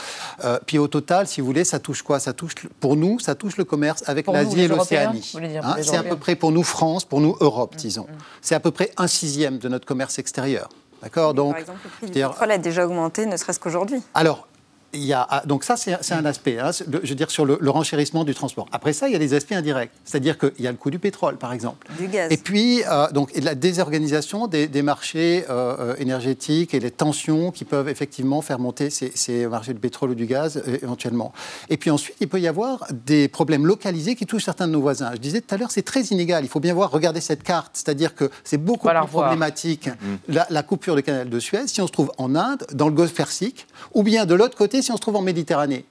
[0.67, 2.21] puis au total, si vous voulez, ça touche quoi?
[2.21, 5.33] Ça touche, pour nous, ça touche le commerce avec l'Asie et l'Océanie.
[5.63, 8.03] Hein, c'est à peu près pour nous France, pour nous Europe, mmh, disons.
[8.03, 8.23] Mmh.
[8.43, 10.69] C'est à peu près un sixième de notre commerce extérieur.
[11.03, 14.03] D'accord Donc, Par exemple, le prix du pétrole a déjà augmenté, ne serait-ce qu'aujourd'hui.
[14.15, 14.47] Alors,
[14.95, 17.59] il y a, ah, donc ça, c'est un aspect, hein, je veux dire, sur le,
[17.71, 18.67] renchérissement du transport.
[18.73, 20.99] Après ça, il y a des aspects indirects, c'est-à-dire qu'il y a le coût du
[20.99, 21.87] pétrole, par exemple.
[21.99, 22.31] Du gaz.
[22.31, 27.65] Et puis, euh, donc, la désorganisation des, marchés euh, euh, énergétiques et les tensions qui
[27.65, 31.33] peuvent effectivement faire monter ces, marchés du pétrole ou du gaz, éventuellement.
[31.71, 34.81] Et puis ensuite, il peut y avoir des problèmes localisés qui touchent certains de nos
[34.81, 35.11] voisins.
[35.15, 36.45] Je disais tout à l'heure, c'est très inégal.
[36.45, 39.93] Il faut bien voir, regarder cette carte, c'est-à-dire que c'est beaucoup plus problématique, mmh.
[40.29, 42.95] la, la coupure du canal de Suez, si on se trouve en Inde, dans le
[42.95, 45.85] Golfe Persique, ou bien de l'autre côté, si on se trouve en Méditerranée.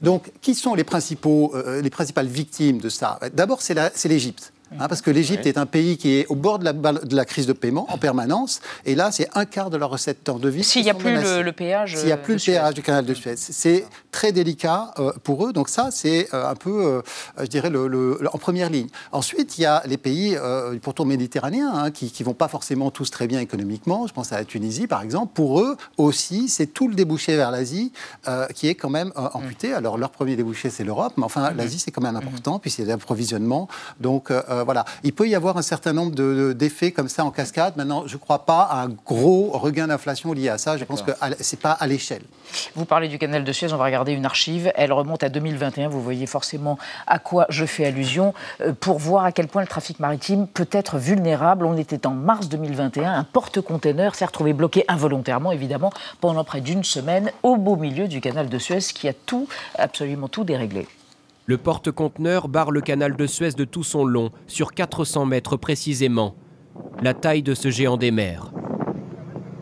[0.00, 3.18] Donc, qui sont les, principaux, euh, les principales victimes de ça?
[3.32, 4.53] D'abord, c'est l'Égypte.
[4.78, 7.24] Hein, parce que l'Égypte est un pays qui est au bord de la, de la,
[7.24, 10.48] crise de paiement en permanence, et là, c'est un quart de leur recette temps de
[10.48, 10.64] vie.
[10.64, 11.96] S'il n'y a plus le, péage.
[11.96, 13.36] S'il n'y a plus le péage du canal de Suez.
[13.36, 17.02] C'est très délicat euh, pour eux, donc ça, c'est euh, un peu, euh,
[17.40, 18.88] je dirais, le, en première ligne.
[19.12, 20.36] Ensuite, il y a les pays,
[20.82, 24.06] pourtant méditerranéens, hein, qui ne vont pas forcément tous très bien économiquement.
[24.06, 25.32] Je pense à la Tunisie, par exemple.
[25.34, 27.92] Pour eux aussi, c'est tout le débouché vers l'Asie
[28.54, 29.70] qui est quand même amputé.
[29.70, 29.74] Mm.
[29.74, 31.56] Alors, leur premier débouché, c'est l'Europe, mais enfin, mm-hmm.
[31.56, 32.60] l'Asie, c'est quand même important, mm-hmm.
[32.60, 33.68] puis c'est l'approvisionnement.
[34.00, 34.30] Donc,
[34.62, 37.76] voilà, il peut y avoir un certain nombre d'effets comme ça en cascade.
[37.76, 40.76] Maintenant, je ne crois pas à un gros regain d'inflation lié à ça.
[40.76, 42.22] Je pense que ce n'est pas à l'échelle.
[42.74, 44.72] Vous parlez du canal de Suez, on va regarder une archive.
[44.76, 45.88] Elle remonte à 2021.
[45.88, 49.68] Vous voyez forcément à quoi je fais allusion euh, pour voir à quel point le
[49.68, 51.64] trafic maritime peut être vulnérable.
[51.64, 53.12] On était en mars 2021.
[53.12, 58.20] Un porte-container s'est retrouvé bloqué involontairement, évidemment, pendant près d'une semaine au beau milieu du
[58.20, 60.86] canal de Suez qui a tout, absolument tout déréglé.
[61.46, 66.36] Le porte-conteneur barre le canal de Suez de tout son long, sur 400 mètres précisément,
[67.02, 68.50] la taille de ce géant des mers.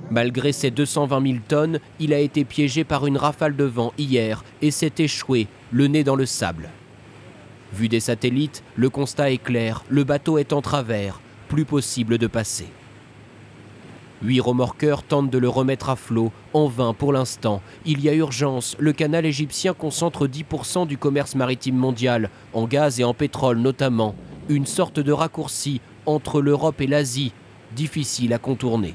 [0.09, 4.45] Malgré ses 220 000 tonnes, il a été piégé par une rafale de vent hier
[4.61, 6.71] et s'est échoué, le nez dans le sable.
[7.73, 12.29] Vu des satellites, le constat est clair, le bateau est en travers, plus possible de
[12.29, 12.69] passer.
[14.23, 17.61] Huit remorqueurs tentent de le remettre à flot, en vain pour l'instant.
[17.85, 23.01] Il y a urgence, le canal égyptien concentre 10% du commerce maritime mondial, en gaz
[23.01, 24.15] et en pétrole notamment.
[24.49, 27.33] Une sorte de raccourci entre l'Europe et l'Asie,
[27.75, 28.95] difficile à contourner.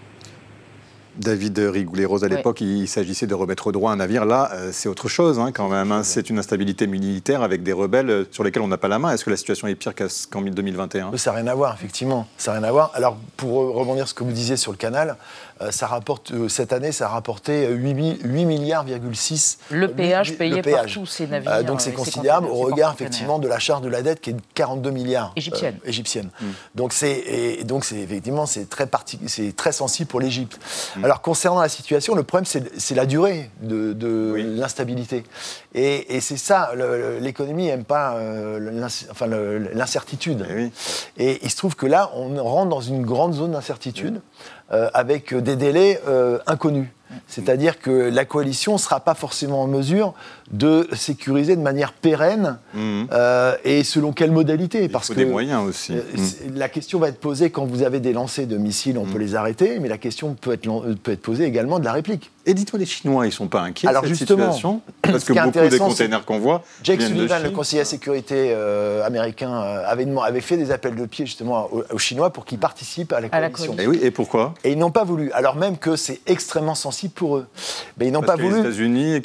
[1.17, 4.25] David Rigoulet-Rose, à l'époque, il s'agissait de remettre au droit un navire.
[4.25, 5.91] Là, euh, c'est autre chose hein, quand même.
[5.91, 6.03] Hein.
[6.03, 9.12] C'est une instabilité militaire avec des rebelles euh, sur lesquels on n'a pas la main.
[9.12, 12.27] Est-ce que la situation est pire qu'en 2021 Ça n'a rien à voir, effectivement.
[12.38, 12.91] Ça n'a rien à voir.
[12.93, 15.17] Alors, pour rebondir sur ce que vous disiez sur le canal,
[15.57, 19.60] euh, ça rapporte, euh, cette année, ça a rapporté 8, 8 milliards, 6.
[19.72, 21.52] Le péage payé par tous ces navires.
[21.52, 24.34] Euh, donc c'est considérable au regard effectivement de la charge de la dette qui est
[24.34, 25.78] de 42 milliards égyptienne.
[25.84, 26.30] égyptienne.
[26.39, 26.46] Mm.
[26.76, 28.88] Donc c'est donc c'est effectivement c'est très
[29.28, 30.60] c'est très sensible pour l'Égypte.
[30.96, 31.06] Mm.
[31.06, 35.24] Alors concernant la situation, le problème c'est la durée de, l'instabilité.
[35.74, 36.72] Et, c'est ça,
[37.20, 38.20] l'économie n'aime pas
[39.12, 40.46] enfin l'incertitude.
[40.50, 40.72] Eh
[41.17, 44.15] et, il se trouve que là, on rentre dans une grande zone d'incertitude.
[44.15, 46.89] Euh, avec des délais euh, inconnus.
[47.28, 50.13] C'est-à-dire que la coalition ne sera pas forcément en mesure
[50.52, 53.08] de sécuriser de manière pérenne mhm.
[53.12, 55.93] euh, et selon quelle modalité Il parce faut que des moyens aussi.
[55.93, 56.56] Euh, mhm.
[56.56, 59.20] La question va être posée quand vous avez des lancers de missiles, on peut mhm.
[59.20, 62.32] les arrêter, mais la question peut être, euh, peut être posée également de la réplique.
[62.46, 64.82] Et dites-moi, les Chinois, ils ne sont pas inquiets Alors de cette justement, situation?
[65.02, 66.63] Parce que beaucoup des containers qu'on voit.
[66.82, 68.54] Jake Sullivan, le conseiller à sécurité
[69.04, 73.20] américain, avait, avait, fait des appels de pied justement aux, Chinois pour qu'ils participent à
[73.20, 73.76] la coalition.
[73.78, 74.54] et oui, et pourquoi?
[74.63, 77.48] Et ils n'ont pas voulu, alors même que c'est extrêmement sensible pour eux.
[77.98, 78.62] Mais ils n'ont pas voulu.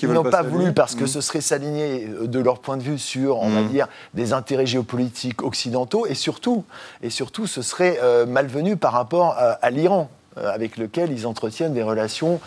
[0.00, 2.98] ils n'ont pas voulu parce que ce serait s'aligner euh, de leur point de vue
[2.98, 3.68] sur, on va mmh.
[3.68, 6.64] dire, des intérêts géopolitiques occidentaux et surtout,
[7.02, 11.74] et surtout ce serait euh, malvenu par rapport à, l'Iran euh, avec lequel ils entretiennent
[11.74, 12.40] des relations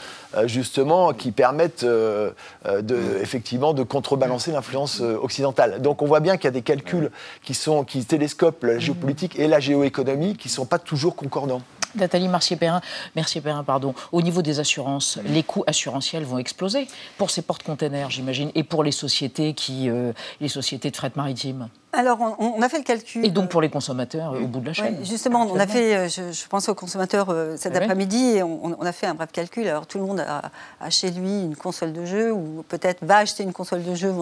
[0.46, 2.34] justement qui permettent de,
[2.66, 3.22] mmh.
[3.22, 5.82] effectivement de contrebalancer l'influence occidentale.
[5.82, 7.10] Donc on voit bien qu'il y a des calculs
[7.42, 11.62] qui, sont, qui télescopent la géopolitique et la géoéconomie qui ne sont pas toujours concordants.
[11.96, 12.82] Nathalie Mercier-Perrin,
[13.16, 18.52] Mercier-Perrin, pardon, au niveau des assurances, les coûts assurantiels vont exploser pour ces porte-containers, j'imagine,
[18.56, 21.70] et pour les sociétés qui, euh, les sociétés de fret maritime.
[21.96, 23.26] Alors, on, a fait le calcul.
[23.26, 24.98] Et donc pour les consommateurs au bout de la chaîne.
[25.04, 28.82] justement, on a fait, euh, je, pense aux consommateurs euh, cet ah après-midi, et on,
[28.82, 29.68] a fait un bref calcul.
[29.68, 33.44] Alors, tout le monde a, chez lui une console de jeu, ou peut-être va acheter
[33.44, 34.14] une console de jeu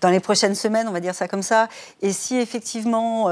[0.00, 1.68] dans, les prochaines semaines, on va dire ça comme ça.
[2.02, 3.28] Et si effectivement.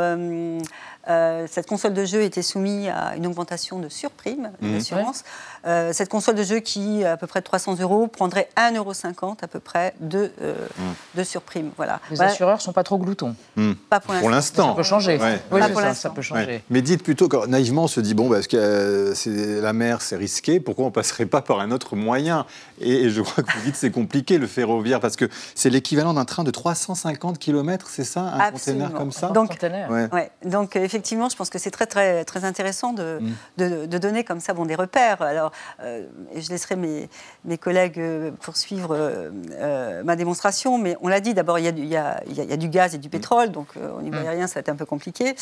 [1.09, 4.73] Euh, cette console de jeu était soumise à une augmentation de surprime mmh.
[4.73, 5.25] d'assurance.
[5.67, 8.93] Euh, cette console de jeu qui, à peu près de 300 euros, prendrait 1,50 euro
[9.41, 11.19] à peu près de, euh, mmh.
[11.19, 11.71] de surprime.
[11.77, 12.01] Voilà.
[12.11, 13.35] Les assureurs ne sont pas trop gloutons.
[13.57, 13.73] Mmh.
[13.89, 14.71] Pas pour l'instant.
[14.71, 15.19] Ça peut changer.
[15.51, 15.61] Oui,
[15.95, 16.63] ça, peut changer.
[16.71, 20.17] Mais dites plutôt, que, naïvement, on se dit, bon, parce que c'est la mer, c'est
[20.17, 22.47] risqué, pourquoi on ne passerait pas par un autre moyen?
[22.81, 26.25] Et, je crois que vous dites c'est compliqué le ferroviaire, parce que c'est l'équivalent d'un
[26.25, 29.29] train de 350 km, c'est ça, un conteneur comme ça?
[29.29, 30.31] Donc, ouais.
[30.45, 33.21] Donc effectivement, je pense que c'est très, très, très intéressant de,
[33.59, 33.87] mm.
[33.87, 35.23] de, donner comme ça bon, des repères.
[35.23, 37.09] Alors, euh, je laisserai mes,
[37.45, 42.57] mes collègues euh, poursuivre euh, ma démonstration, mais on l'a dit, d'abord, il, y a,
[42.57, 43.11] du gaz et du mm.
[43.11, 44.27] pétrole, donc au niveau mm.
[44.27, 45.35] aérien, ça va être un peu compliqué.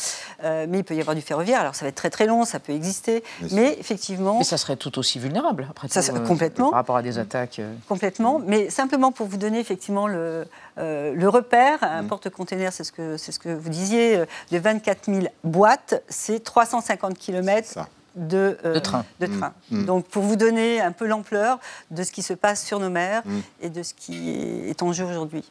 [0.43, 2.59] mais il peut y avoir du ferroviaire, alors ça va être très très long, ça
[2.59, 4.37] peut exister, mais, effectivement...
[4.37, 6.69] Mais ça serait tout aussi vulnérable, après ça, complètement.
[6.69, 7.61] par rapport à des attaques.
[7.87, 10.45] Complètement, mais simplement pour vous donner effectivement le,
[10.77, 16.03] le repère, un porte-container, c'est ce, que, ce que vous disiez, de 24 000 boîtes,
[16.09, 19.05] c'est 350 km de, euh, de, train.
[19.19, 19.53] De train.
[19.71, 19.81] Mm.
[19.81, 19.85] Mm.
[19.85, 21.59] Donc pour vous donner un peu l'ampleur
[21.91, 23.39] de ce qui se passe sur nos mers mm.
[23.61, 24.29] et de ce qui
[24.67, 25.43] est en jeu aujourd'hui.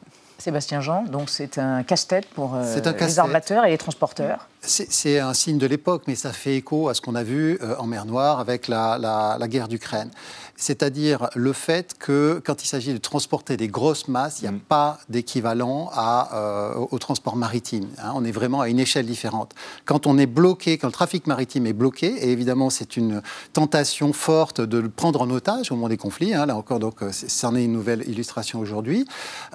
[0.43, 4.49] Sébastien Jean, donc c'est un casse-tête pour euh, les armateurs et les transporteurs.
[4.59, 7.77] C'est un signe de l'époque, mais ça fait écho à ce qu'on a vu euh,
[7.77, 10.09] en mer Noire avec la, la guerre d'Ukraine
[10.55, 14.51] c'est-à-dire le fait que quand il s'agit de transporter des grosses masses, il n'y a
[14.51, 14.59] mm.
[14.59, 17.87] pas d'équivalent euh, au transport maritime.
[17.97, 18.11] Hein.
[18.15, 19.53] on est vraiment à une échelle différente.
[19.85, 23.21] Quand on est bloqué, quand le trafic maritime est bloqué, et évidemment c'est une
[23.53, 26.99] tentation forte de le prendre en otage au moment des conflits, hein, là encore, donc
[27.11, 29.05] c'en est une nouvelle illustration aujourd'hui,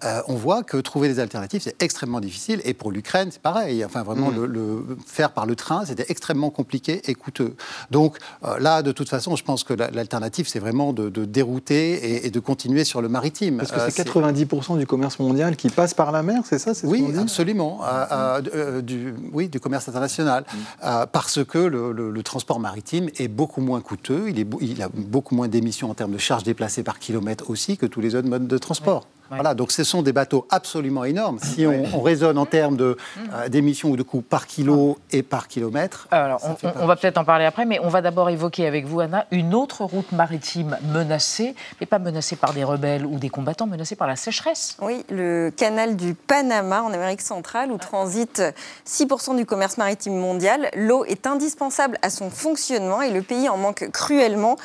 [0.04, 3.84] euh, on voit que trouver des alternatives, c'est extrêmement difficile, et pour l'Ukraine, c'est pareil.
[3.84, 4.44] Enfin, vraiment, mm.
[4.44, 7.54] le, faire par le train, c'était extrêmement compliqué et coûteux.
[7.90, 8.18] Donc
[8.58, 12.84] là, de toute façon, je pense que l'alternative, c'est vraiment de, dérouter et, de continuer
[12.84, 13.58] sur le maritime.
[13.58, 16.72] Parce que c'est 90% euh, du commerce mondial qui passe par la mer, c'est ça
[16.84, 17.80] Oui, absolument.
[17.84, 20.44] Euh, euh, du, oui, du commerce international.
[20.52, 20.86] Mm.
[21.12, 25.48] parce que le, transport maritime est beaucoup moins coûteux, il, est, il a beaucoup moins
[25.48, 28.58] d'émissions en termes de charges déplacées par kilomètre aussi que tous les autres modes de
[28.58, 29.06] transport.
[29.30, 31.38] Voilà, donc ce sont des bateaux absolument énormes.
[31.38, 36.06] Si on, raisonne en termes euh, d'émissions ou de coûts par kilo et par kilomètre.
[36.10, 39.26] Alors, on, va peut-être en parler après, mais on va d'abord évoquer avec vous, Anna,
[39.30, 43.96] une autre route maritime menacée, mais pas menacée par des rebelles ou des combattants, menacée
[43.96, 44.76] par la sécheresse.
[44.80, 48.42] Oui, le canal du Panama en Amérique centrale, où transite
[48.86, 50.68] 6% du commerce maritime mondial.
[50.74, 54.56] L'eau est indispensable à son fonctionnement et le pays en manque cruellement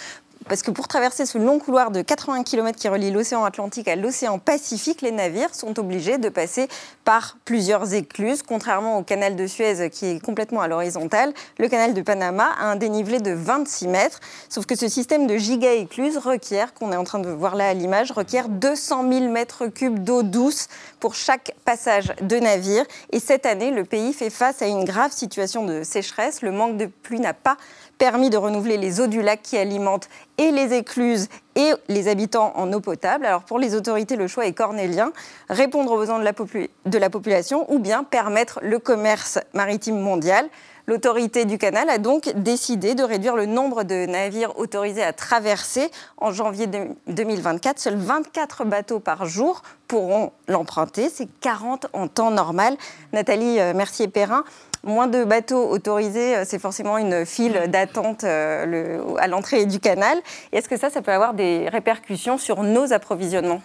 [0.47, 3.95] parce que pour traverser ce long couloir de 80 km qui relie l'océan Atlantique à
[3.95, 6.67] l'océan Pacifique, les navires sont obligés de passer
[7.05, 8.43] par plusieurs écluses.
[8.43, 12.65] Contrairement au canal de Suez qui est complètement à l'horizontale, le canal de Panama a
[12.65, 14.19] un dénivelé de 26 mètres.
[14.49, 17.73] Sauf que ce système de giga-écluses requiert, qu'on est en train de voir là à
[17.73, 20.67] l'image, requiert 200 000 mètres cubes d'eau douce
[20.99, 22.85] pour chaque passage de navire.
[23.11, 26.41] Et cette année, le pays fait face à une grave situation de sécheresse.
[26.41, 27.57] Le manque de pluie n'a pas
[27.97, 32.53] permis de renouveler les eaux du lac qui alimentent et les écluses et les habitants
[32.55, 33.25] en eau potable.
[33.25, 35.11] Alors pour les autorités, le choix est cornélien,
[35.49, 40.49] répondre aux besoins de la, de la population ou bien permettre le commerce maritime mondial.
[40.85, 45.89] L'autorité du canal a donc décidé de réduire le nombre de navires autorisés à traverser.
[46.17, 46.67] En janvier
[47.07, 51.09] 2024, seuls 24 bateaux par jour pourront l'emprunter.
[51.09, 52.75] C'est 40 en temps normal.
[53.13, 54.43] Nathalie euh, Mercier-Perrin,
[54.83, 60.17] moins de bateaux autorisés, euh, c'est forcément une file d'attente euh, à l'entrée du canal.
[60.51, 63.61] Est-ce que ça, ça peut avoir des répercussions sur nos approvisionnements?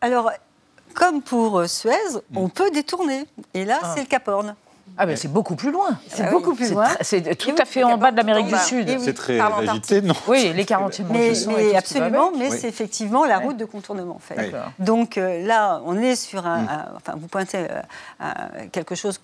[0.00, 0.32] Alors,
[0.94, 1.92] comme pour Suez,
[2.34, 3.24] on peut détourner.
[3.54, 3.92] Et là, ah.
[3.94, 4.54] c'est le Cap Horn.
[4.98, 5.98] Ah ben c'est beaucoup plus loin.
[6.08, 6.88] C'est ah beaucoup plus loin.
[7.00, 8.94] C'est tout à fait en bas de l'Amérique du Sud.
[9.00, 10.14] C'est très agité, non?
[10.28, 14.16] Oui, les 40 mais, mais absolument, mais c'est effectivement la route de contournement.
[14.16, 14.52] En fait.
[14.78, 16.68] Donc euh, là, on est sur un, mm.
[16.96, 17.66] enfin, vous pointez
[18.70, 19.18] quelque chose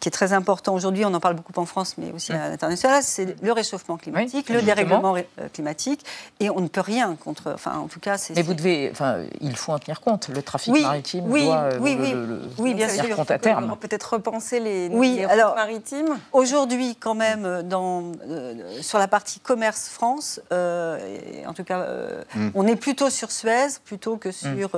[0.00, 3.02] qui est très important aujourd'hui, on en parle beaucoup en France, mais aussi à l'international,
[3.02, 6.04] c'est le réchauffement climatique, le dérèglement euh, climatique,
[6.40, 7.52] et on ne peut rien contre.
[7.54, 8.34] Enfin, en tout cas, c'est.
[8.34, 10.28] Mais vous devez, enfin, il faut en tenir compte.
[10.28, 12.14] Le trafic maritime oui, doit oui, oui,
[12.58, 13.16] oui, bien sûr.
[13.16, 13.76] Compte à terme.
[13.78, 16.18] Peut-être repenser les, oui, les alors, maritimes.
[16.32, 21.86] Aujourd'hui, quand même, euh, dans, euh, sur la partie commerce France, en tout cas,
[22.34, 22.50] hmm.
[22.54, 24.70] on est plutôt sur Suez plutôt que sur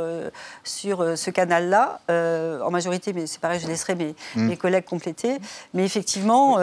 [0.65, 3.13] sur ce canal-là, en majorité.
[3.13, 4.47] Mais c'est pareil, je laisserai mes, hmm.
[4.49, 5.39] mes collègues compléter.
[5.75, 6.59] Mais effectivement,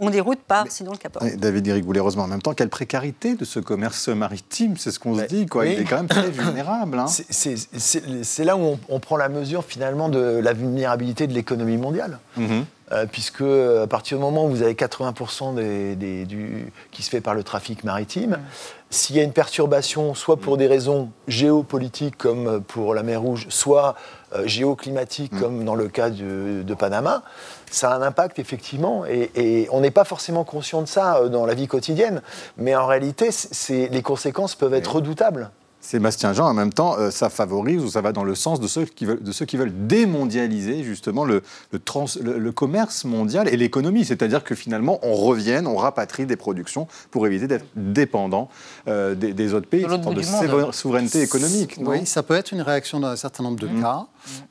[0.00, 3.44] on déroute par sinon le Cap David Eric Boulet-Rosemont, en même temps, quelle précarité de
[3.44, 5.66] ce commerce maritime, c'est ce qu'on se dit, quoi.
[5.66, 6.98] Il est quand même très vulnérable.
[6.98, 7.06] Hein.
[7.08, 12.18] C'est là où on, prend la mesure finalement de la vulnérabilité de l'économie mondiale.
[12.36, 12.64] Mhm.
[12.90, 17.20] Euh, puisque à partir du moment où vous avez 80% des, du, qui se fait
[17.20, 18.38] par le trafic maritime,
[18.88, 23.46] s'il y a une perturbation, soit pour des raisons géopolitiques comme pour la mer Rouge,
[23.50, 23.94] soit
[24.34, 25.40] euh, géoclimatique mm.
[25.40, 27.22] comme dans le cas de, Panama,
[27.70, 31.44] ça a un impact effectivement, et, on n'est pas forcément conscient de ça euh, dans
[31.44, 32.22] la vie quotidienne,
[32.56, 33.28] mais en réalité,
[33.68, 35.50] les conséquences peuvent être redoutables.
[35.88, 38.66] Sébastien Jean, en même temps, euh, ça favorise ou ça va dans le sens de
[38.66, 44.04] ceux qui veulent, de ceux qui veulent démondialiser justement le, le, commerce mondial et l'économie.
[44.04, 48.50] C'est-à-dire que finalement, on revienne, on rapatrie des productions pour éviter d'être dépendant
[48.86, 49.84] euh, des, autres pays.
[49.84, 51.76] Une de souveraineté économique.
[51.80, 53.80] oui, ça peut être une réaction dans un certain nombre de mmh.
[53.80, 54.06] cas.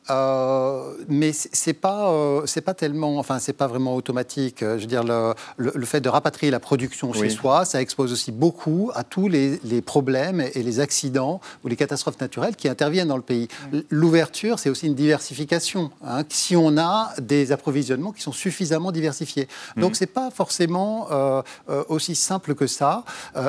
[0.10, 4.62] Euh, mais c'est pas euh, c'est pas tellement enfin c'est pas vraiment automatique.
[4.62, 8.32] Je veux dire le, le, fait de rapatrier la production chez soi, ça expose aussi
[8.32, 11.27] beaucoup à tous les, les, problèmes et les accidents
[11.64, 13.48] ou les catastrophes naturelles qui interviennent dans le pays.
[13.90, 15.92] L'ouverture, c'est aussi une diversification.
[16.06, 19.82] Hein, si on a des approvisionnements qui sont suffisamment diversifiés, mmh.
[19.82, 21.42] donc c'est pas forcément euh,
[21.90, 23.04] aussi simple que ça.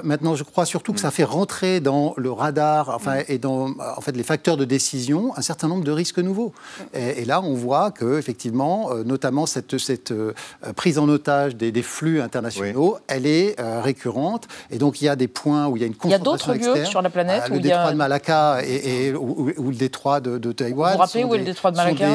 [0.04, 1.18] maintenant, je crois surtout que ça mmh.
[1.18, 3.24] fait rentrer dans le radar, enfin mmh.
[3.28, 6.52] et dans en fait les facteurs de décision un certain nombre de risques nouveau.
[6.94, 10.32] Et, là, on voit que effectivement, euh, notamment cette, cette euh,
[10.76, 14.48] prise en otage des, flux internationaux, elle est euh, récurrente.
[14.70, 16.62] Et donc, il y a des points où il y a une concentration Il y
[16.62, 20.20] a d'autres lieux sur la planète où Le détroit de Malacca et, ou, le détroit
[20.20, 20.92] de, de Taïwan.
[20.92, 22.08] Vous vous rappelez où est le détroit de Malacca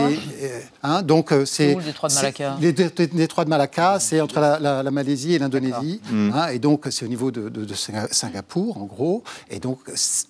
[0.84, 1.76] hein, Donc, c'est.
[1.76, 6.02] Où le détroit de Malacca Les détroits de Malacca, c'est entre la, Malaisie et l'Indonésie.
[6.12, 7.74] Hein, et donc, c'est au niveau de,
[8.12, 9.24] Singapour, en gros.
[9.50, 9.80] Et donc,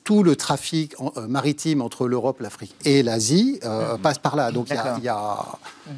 [0.04, 0.96] tout le trafic
[1.28, 4.52] maritime entre l'Europe, l'Afrique et l'Asie euh, passe par là.
[4.52, 5.38] Donc il y a,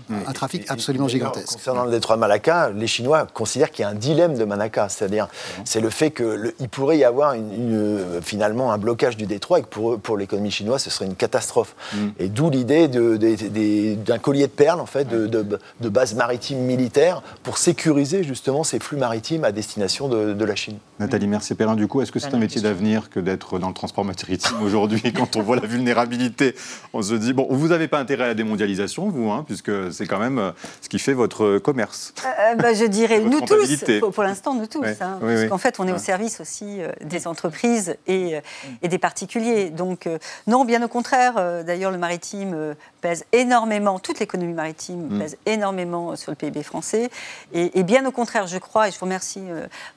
[0.09, 1.53] un trafic absolument gigantesque.
[1.53, 4.89] Concernant le détroit de Malacca, les Chinois considèrent qu'il y a un dilemme de Malacca,
[4.89, 5.27] c'est-à-dire
[5.63, 9.67] c'est le fait qu'il pourrait y avoir une, finalement un blocage du détroit et que
[9.67, 11.75] pour, pour l'économie chinoise ce serait une catastrophe.
[11.93, 11.97] Mm.
[12.19, 17.57] Et d'où l'idée d'un collier de perles en fait, de, de, bases maritimes militaires pour
[17.57, 20.77] sécuriser justement ces flux maritimes à destination de, la Chine.
[20.99, 24.05] Nathalie Mercier-Perrin, du coup, est-ce que c'est un métier d'avenir que d'être dans le transport
[24.05, 26.55] maritime aujourd'hui quand on voit la vulnérabilité
[26.93, 30.05] On se dit, bon, vous n'avez pas intérêt à la démondialisation, vous, hein, puisque c'est
[30.05, 30.51] quand même euh,
[30.81, 32.13] ce qui fait votre commerce.
[32.23, 35.79] Euh, euh, bah, je dirais nous tous, pour, l'instant nous tous, hein, parce qu'en fait
[35.79, 38.39] on est au service aussi des entreprises et,
[38.81, 39.69] et, des particuliers.
[39.69, 40.09] Donc
[40.47, 45.19] non, bien au contraire, d'ailleurs le maritime pèse énormément, toute l'économie maritime mm.
[45.19, 47.09] pèse énormément sur le PIB français.
[47.53, 49.43] Et, bien au contraire, je crois, et je vous remercie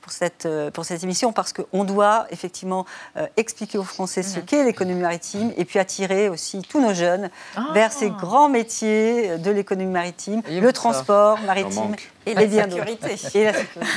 [0.00, 2.86] pour cette, pour cette émission, parce qu'on doit effectivement
[3.36, 7.66] expliquer aux Français ce qu'est l'économie maritime et puis attirer aussi tous nos jeunes ah.
[7.74, 11.94] vers ces grands métiers de l'économie maritime, le transport maritime
[12.30, 13.16] et la sécurité.
[13.34, 13.90] Et la sécurité.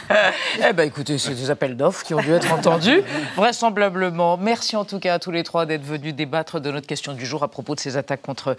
[0.70, 3.04] eh bien, écoutez, c'est des appels d'offres qui ont dû être entendus,
[3.36, 4.38] vraisemblablement.
[4.38, 7.26] Merci en tout cas à tous les trois d'être venus débattre de notre question du
[7.26, 8.56] jour à propos de ces attaques contre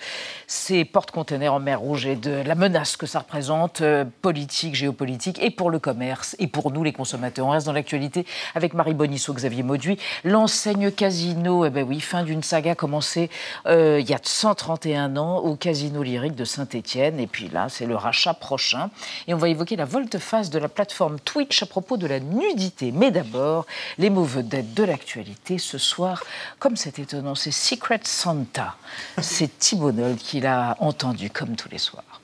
[0.47, 5.43] ces porte-containers en mer Rouge et de la menace que ça représente, euh, politique, géopolitique,
[5.43, 7.47] et pour le commerce, et pour nous les consommateurs.
[7.47, 9.99] On reste dans l'actualité avec Marie Bonisseau, Xavier Mauduit.
[10.25, 13.31] L'enseigne Casino, eh ben oui, fin d'une saga commencée
[13.67, 17.19] euh, il y a 131 ans au Casino Lyrique de Saint-Étienne.
[17.19, 18.91] Et puis là, c'est le rachat prochain.
[19.27, 22.93] Et on va évoquer la volte-face de la plateforme Twitch à propos de la nudité.
[22.93, 23.67] Mais d'abord,
[23.99, 26.23] les mots vedettes de l'actualité ce soir,
[26.59, 28.77] comme c'est étonnant, c'est Secret Santa.
[29.21, 32.21] C'est Thibault qui l'a entendu comme tous les soirs.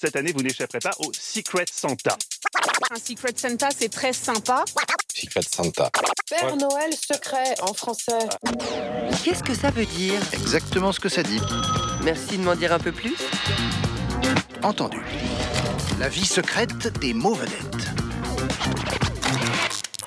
[0.00, 2.16] Cette année, vous n'échapperez pas au Secret Santa.
[2.90, 4.64] Un Secret Santa, c'est très sympa.
[5.14, 5.90] Secret Santa.
[6.28, 8.26] Père Noël secret en français.
[9.24, 10.20] Qu'est-ce que ça veut dire?
[10.32, 11.40] Exactement ce que ça dit.
[12.02, 13.16] Merci de m'en dire un peu plus.
[14.62, 15.00] Entendu.
[15.98, 17.90] La vie secrète des mots vedettes.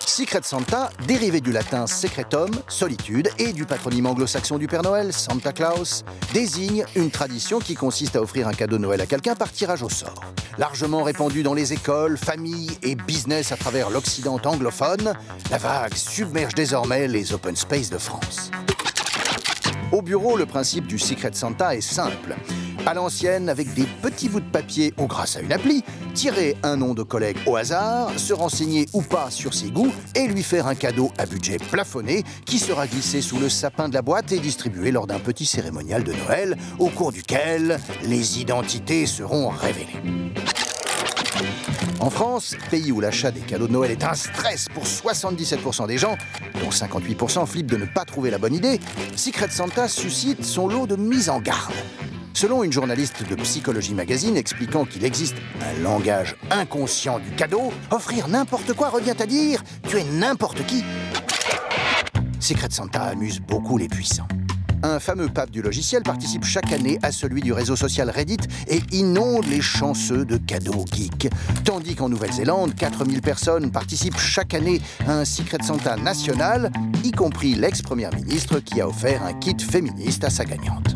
[0.06, 5.52] Secret Santa, dérivé du latin secretum, solitude, et du patronyme anglo-saxon du Père Noël, Santa
[5.52, 9.52] Claus, désigne une tradition qui consiste à offrir un cadeau de Noël à quelqu'un par
[9.52, 10.22] tirage au sort.
[10.58, 15.16] Largement répandue dans les écoles, familles et business à travers l'Occident anglophone,
[15.52, 18.52] la vague submerge désormais les open space de France.
[19.92, 22.36] Au bureau, le principe du Secret Santa est simple
[22.86, 25.84] à l'ancienne avec des petits bouts de papier ou grâce à une appli,
[26.14, 30.28] tirer un nom de collègue au hasard, se renseigner ou pas sur ses goûts et
[30.28, 34.02] lui faire un cadeau à budget plafonné qui sera glissé sous le sapin de la
[34.02, 39.50] boîte et distribué lors d'un petit cérémonial de Noël au cours duquel les identités seront
[39.50, 40.02] révélées.
[42.00, 45.98] En France, pays où l'achat des cadeaux de Noël est un stress pour 77% des
[45.98, 46.18] gens,
[46.62, 48.80] dont 58% flippent de ne pas trouver la bonne idée,
[49.16, 51.74] Secret Santa suscite son lot de mise en garde.
[52.34, 58.28] Selon une journaliste de Psychologie Magazine expliquant qu'il existe un langage inconscient du cadeau, offrir
[58.28, 60.84] n'importe quoi revient à dire tu es n'importe qui.
[62.42, 64.28] Secret Santa amuse beaucoup les puissants.
[64.86, 68.82] Un fameux pape du logiciel participe chaque année à celui du réseau social Reddit et
[68.92, 71.28] inonde les chanceux de cadeaux geeks.
[71.64, 76.72] Tandis qu'en Nouvelle-Zélande, 4000 personnes participent chaque année à un Secret Santa national,
[77.04, 80.95] y compris l'ex-première ministre qui a offert un kit féministe à sa gagnante.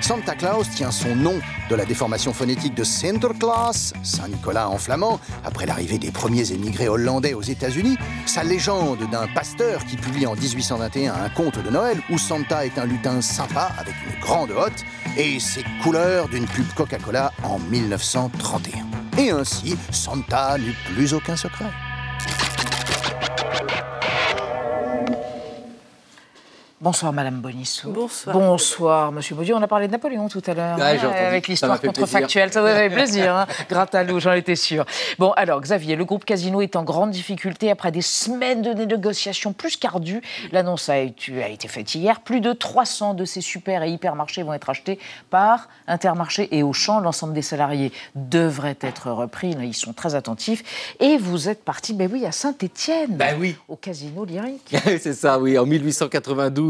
[0.00, 5.66] Santa Claus tient son nom de la déformation phonétique de Sinterklaas, Saint-Nicolas en flamand, après
[5.66, 11.14] l'arrivée des premiers émigrés hollandais aux États-Unis, sa légende d'un pasteur qui publie en 1821
[11.14, 14.84] un conte de Noël où Santa est un lutin sympa avec une grande hotte,
[15.16, 18.86] et ses couleurs d'une pub Coca-Cola en 1931.
[19.18, 21.72] Et ainsi, Santa n'eut plus aucun secret.
[26.80, 27.90] Bonsoir Madame Bonissou.
[27.90, 28.38] Bonsoir.
[28.38, 29.52] Bonsoir Monsieur Baudieu.
[29.56, 32.52] On a parlé de Napoléon tout à l'heure, Ah, hein, avec l'histoire fait contrefactuelle.
[32.52, 34.86] Ça vous avait plaisir, hein Grattalou, j'en étais sûr.
[35.18, 39.52] Bon, alors Xavier, le groupe Casino est en grande difficulté après des semaines de négociations
[39.52, 40.22] plus qu'ardues.
[40.52, 42.20] L'annonce a été, a été faite hier.
[42.20, 45.00] Plus de 300 de ces super et hypermarchés vont être achetés
[45.30, 47.00] par Intermarché et Auchan.
[47.00, 49.52] L'ensemble des salariés devraient être repris.
[49.54, 50.94] Là, Ils sont très attentifs.
[51.00, 53.56] Et vous êtes parti, ben oui, à Saint-Étienne, Ben oui.
[53.66, 54.76] au Casino Lyrique.
[54.84, 55.58] C'est ça, oui.
[55.58, 56.67] En 1892,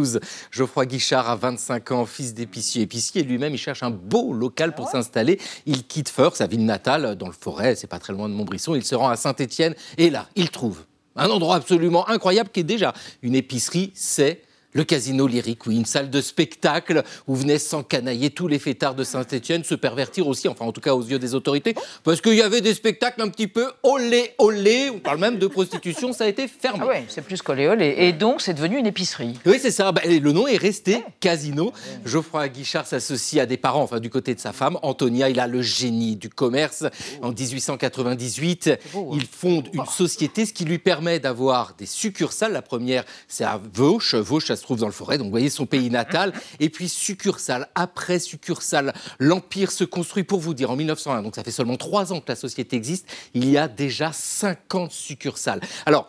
[0.51, 2.83] Geoffroy Guichard a 25 ans, fils d'épicier.
[2.83, 5.41] Épicier, lui-même, il cherche un beau local pour s'installer.
[5.67, 8.75] Il quitte Feur, sa ville natale, dans le forêt, c'est pas très loin de Montbrisson.
[8.75, 10.85] Il se rend à Saint-Étienne et là, il trouve
[11.17, 14.43] un endroit absolument incroyable qui est déjà une épicerie, c'est
[14.73, 19.05] le Casino Lyrique, oui, une salle de spectacle où venaient s'encanailler tous les fêtards de
[19.05, 22.43] Saint-Étienne, se pervertir aussi, enfin en tout cas aux yeux des autorités, parce qu'il y
[22.43, 26.29] avait des spectacles un petit peu olé olé, on parle même de prostitution, ça a
[26.29, 26.81] été fermé.
[26.83, 27.95] Ah ouais, c'est plus qu'olé olé.
[27.99, 29.39] Et donc, c'est devenu une épicerie.
[29.47, 29.91] Oui, c'est ça.
[29.93, 31.73] Bah, le nom est resté Casino.
[32.05, 34.79] Geoffroy Guichard s'associe à des parents, enfin du côté de sa femme.
[34.83, 36.85] Antonia, il a le génie du commerce.
[37.23, 38.71] En 1898,
[39.13, 42.53] il fonde une société, ce qui lui permet d'avoir des succursales.
[42.53, 44.15] La première, c'est à Vauche.
[44.15, 46.35] Vauche, se trouve dans le forêt, donc vous voyez son pays natal.
[46.61, 51.45] Et puis succursale, après succursale, l'Empire se construit, pour vous dire, en 1901, donc ça
[51.45, 55.61] fait seulement trois ans que la société existe, il y a déjà 50 succursales.
[55.87, 56.09] Alors,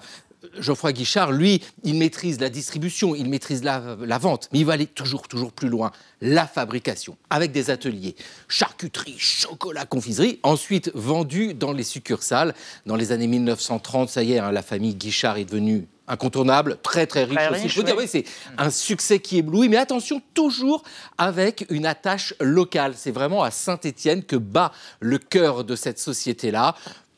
[0.58, 4.74] Geoffroy Guichard, lui, il maîtrise la distribution, il maîtrise la, la vente, mais il va
[4.74, 5.91] aller toujours, toujours plus loin.
[6.22, 8.16] La fabrication, avec des ateliers,
[8.47, 12.56] charcuterie, chocolat, confiserie, ensuite vendu dans les succursales.
[12.86, 17.07] Dans les années 1930, ça y est, hein, la famille Guichard est devenue incontournable, très
[17.07, 17.84] très riche Très aussi.
[17.84, 18.07] dire, oui.
[18.07, 18.26] c'est
[18.57, 20.84] un succès qui éblouit, mais attention, toujours
[21.18, 22.93] avec une attache locale.
[22.97, 26.76] C'est vraiment à Saint-Étienne que bat le cœur de cette société-là.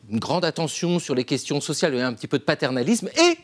[0.09, 3.37] Une grande attention sur les questions sociales un petit peu de paternalisme et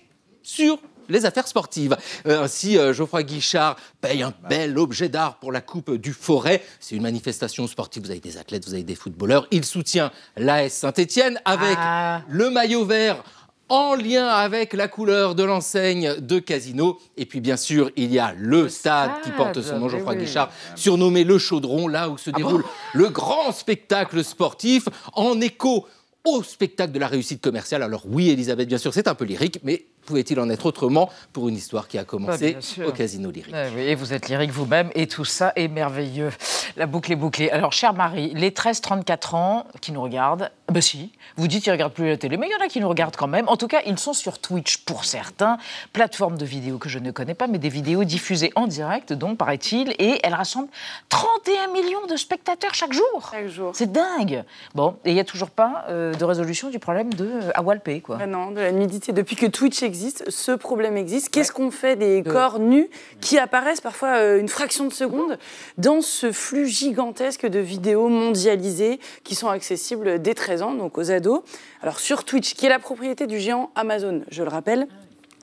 [0.43, 0.77] sur
[1.09, 1.95] les affaires sportives.
[2.25, 6.61] Euh, ainsi, euh, Geoffroy Guichard paye un bel objet d'art pour la Coupe du Forêt.
[6.81, 8.03] C'est une manifestation sportive.
[8.03, 9.47] Vous avez des athlètes, vous avez des footballeurs.
[9.51, 12.23] Il soutient l'AS Saint-Étienne avec Ah.
[12.27, 13.23] le maillot vert
[13.69, 16.99] en lien avec la couleur de l'enseigne de Casino.
[17.17, 20.23] Et puis, bien sûr, il y a le, stade, qui porte son nom, Geoffroy oui.
[20.23, 22.63] Guichard, surnommé le Chaudron, là où se déroule
[22.93, 25.85] le grand spectacle sportif en écho
[26.25, 27.83] au spectacle de la réussite commerciale.
[27.83, 31.49] Alors oui, Elisabeth, bien sûr, c'est un peu lyrique, mais pouvait-il en être autrement pour
[31.49, 34.51] une histoire qui a Bah, commencé au Casino Lyrique Ah oui, et vous êtes lyrique
[34.51, 36.31] vous-même, et tout ça est merveilleux.
[36.77, 37.51] La boucle est bouclée.
[37.51, 41.75] Alors, chère Marie, les 13-34 ans qui nous regardent, ben si, vous dites qu'ils ne
[41.75, 43.47] regardent plus la télé, mais il y en a qui nous regardent quand même.
[43.49, 45.57] En tout cas, ils sont sur Twitch pour certains,
[45.93, 49.37] plateforme de vidéos que je ne connais pas, mais des vidéos diffusées en direct, donc,
[49.37, 50.69] paraît-il, et elles rassemblent
[51.09, 53.29] 31 millions de spectateurs chaque jour.
[53.31, 53.71] Chaque jour.
[53.73, 54.43] C'est dingue.
[54.73, 58.01] Bon, et il n'y a toujours pas euh, de résolution du problème de euh, Awalpé,
[58.01, 58.19] quoi.
[58.21, 59.11] Ah non, de la nudité.
[59.11, 59.96] Depuis que Twitch existe,
[60.27, 61.29] ce problème existe.
[61.29, 62.89] Qu'est-ce qu'on fait des corps nus
[63.21, 65.37] qui apparaissent parfois euh, une fraction de seconde
[65.77, 71.11] dans ce flux gigantesque de vidéos mondialisées qui sont accessibles dès 13 ans, donc aux
[71.11, 71.41] ados
[71.81, 74.87] Alors sur Twitch, qui est la propriété du géant Amazon, je le rappelle,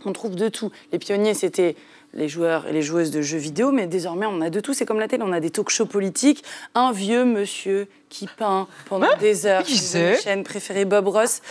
[0.04, 0.70] on trouve de tout.
[0.92, 1.76] Les pionniers, c'était
[2.14, 4.72] les joueurs et les joueuses de jeux vidéo, mais désormais on a de tout.
[4.72, 6.44] C'est comme la télé, on a des talk-shows politiques,
[6.74, 9.62] un vieux monsieur qui peint pendant des heures.
[9.64, 11.42] Qui chaîne préférée Bob Ross,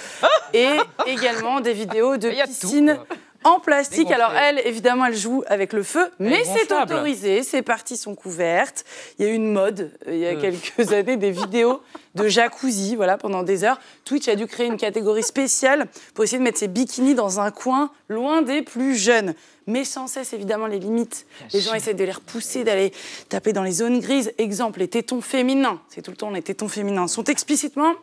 [0.54, 2.98] et également des vidéos de Il y a tout, piscine.
[3.44, 4.12] En plastique.
[4.12, 7.44] Alors elle, évidemment, elle joue avec le feu, mais c'est autorisé.
[7.44, 8.86] Ses parties sont couvertes.
[9.20, 10.42] Il y a eu une mode euh, il y a Euh.
[10.42, 11.82] quelques années des vidéos
[12.16, 13.80] de jacuzzi, voilà, pendant des heures.
[14.06, 17.52] Twitch a dû créer une catégorie spéciale pour essayer de mettre ses bikinis dans un
[17.52, 19.34] coin loin des plus jeunes.
[19.66, 21.26] Mais sans cesse, évidemment, les limites.
[21.54, 22.92] Les gens essaient de les repousser, d'aller
[23.30, 24.32] taper dans les zones grises.
[24.38, 25.80] Exemple, les tétons féminins.
[25.90, 27.08] C'est tout le temps les tétons féminins.
[27.08, 27.94] Sont explicitement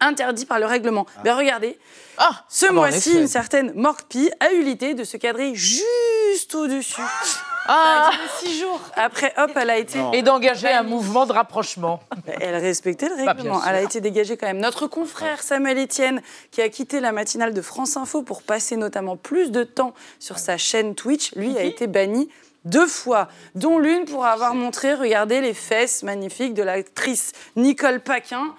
[0.00, 1.06] interdits par le règlement.
[1.24, 1.78] Ben regardez,
[2.48, 7.02] ce ah bah, mois-ci, une certaine Morpie a eu l'idée de se cadrer juste au-dessus
[7.68, 8.80] Ah Six jours.
[8.94, 9.98] Après, hop, elle a été.
[10.12, 12.00] Et d'engager un mouvement de rapprochement.
[12.40, 13.60] Elle respectait le Bah, règlement.
[13.64, 14.60] elle a été dégagée quand même.
[14.60, 19.16] Notre confrère Samuel Etienne, qui a quitté la matinale de France Info pour passer notamment
[19.16, 22.28] plus de temps sur sa chaîne Twitch, lui a été banni
[22.64, 28.54] deux fois, dont l'une pour avoir montré, regardez, les fesses magnifiques de l'actrice Nicole Paquin.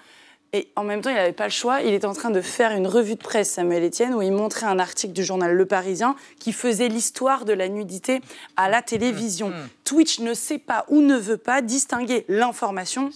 [0.54, 1.82] Et en même temps, il n'avait pas le choix.
[1.82, 4.66] Il était en train de faire une revue de presse, Samuel Etienne, où il montrait
[4.66, 8.22] un article du journal Le Parisien qui faisait l'histoire de la nudité
[8.56, 9.52] à la télévision.
[9.84, 13.10] Twitch ne sait pas ou ne veut pas distinguer l'information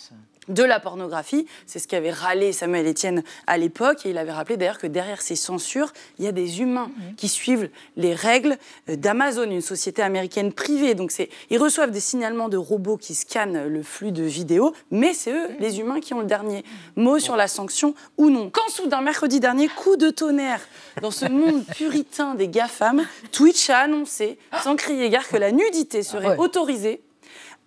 [0.48, 1.46] de la pornographie.
[1.66, 4.04] C'est ce qu'avait râlé Samuel Etienne à l'époque.
[4.06, 7.28] Et il avait rappelé d'ailleurs que derrière ces censures, il y a des humains qui
[7.28, 8.56] suivent les règles
[8.88, 10.94] d'Amazon, une société américaine privée.
[10.94, 11.12] Donc
[11.50, 15.48] ils reçoivent des signalements de robots qui scannent le flux de vidéos, mais c'est eux,
[15.60, 16.64] les humains, qui ont le dernier
[16.96, 18.50] mot sur la sanction ou non.
[18.50, 20.60] Quand soudain, mercredi dernier, coup de tonnerre
[21.00, 26.02] dans ce monde puritain des GAFAM, Twitch a annoncé, sans crier gare, que la nudité
[26.02, 26.38] serait ouais.
[26.38, 27.02] autorisée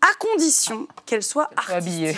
[0.01, 2.17] à condition qu'elle soit artistique.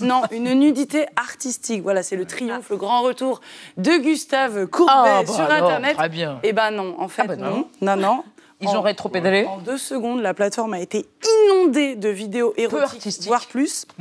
[0.00, 1.82] Non, une nudité artistique.
[1.82, 3.40] Voilà, c'est le triomphe, le grand retour
[3.76, 5.96] de Gustave Courbet Ah, bah sur alors, Internet.
[5.96, 6.40] très bien.
[6.42, 7.50] Eh ben non, en fait, bah non.
[7.50, 7.68] non.
[7.80, 8.24] Non, non.
[8.60, 11.06] Ils ont rétropédalé En deux secondes, la plateforme a été
[11.46, 13.86] inondée de vidéos érotiques, voire plus.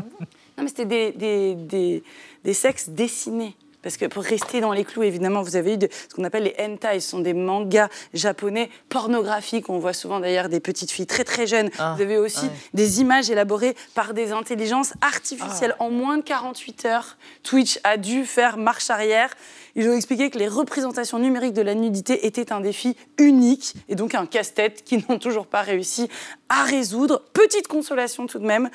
[0.56, 2.04] Non, mais c'était des, des, des,
[2.44, 3.56] des sexes dessinés.
[3.84, 6.44] Parce que pour rester dans les clous, évidemment, vous avez eu de- ce qu'on appelle
[6.44, 7.00] les hentai.
[7.00, 9.70] Ce sont des mangas japonais pornographiques.
[9.70, 11.70] On voit souvent d'ailleurs des petites filles très très jeunes.
[11.78, 12.52] Ah, vous avez aussi ouais.
[12.74, 15.76] des images élaborées par des intelligences artificielles.
[15.80, 15.84] Ah.
[15.84, 19.30] En moins de 48 heures, Twitch a dû faire marche arrière.
[19.76, 23.96] Ils ont expliqué que les représentations numériques de la nudité étaient un défi unique et
[23.96, 26.08] donc un casse-tête qu'ils n'ont toujours pas réussi
[26.48, 27.24] à résoudre.
[27.34, 28.70] Petite consolation tout de même,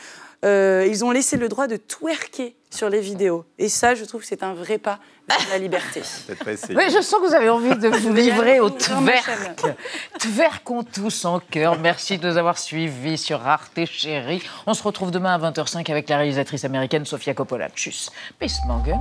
[0.44, 3.44] euh, ils ont laissé le droit de twerker sur les vidéos.
[3.58, 6.00] Et ça, je trouve que c'est un vrai pas vers la liberté.
[6.44, 6.52] Pas.
[6.70, 9.62] Oui, je sens que vous avez envie de vous livrer au twerk.
[10.18, 11.78] Twerkons tous en cœur.
[11.78, 14.42] Merci de nous avoir suivis sur Arte Chérie.
[14.66, 17.68] On se retrouve demain à 20h05 avec la réalisatrice américaine Sofia Coppola.
[17.70, 18.10] Tchuss.
[18.38, 19.00] Peace, Morgan.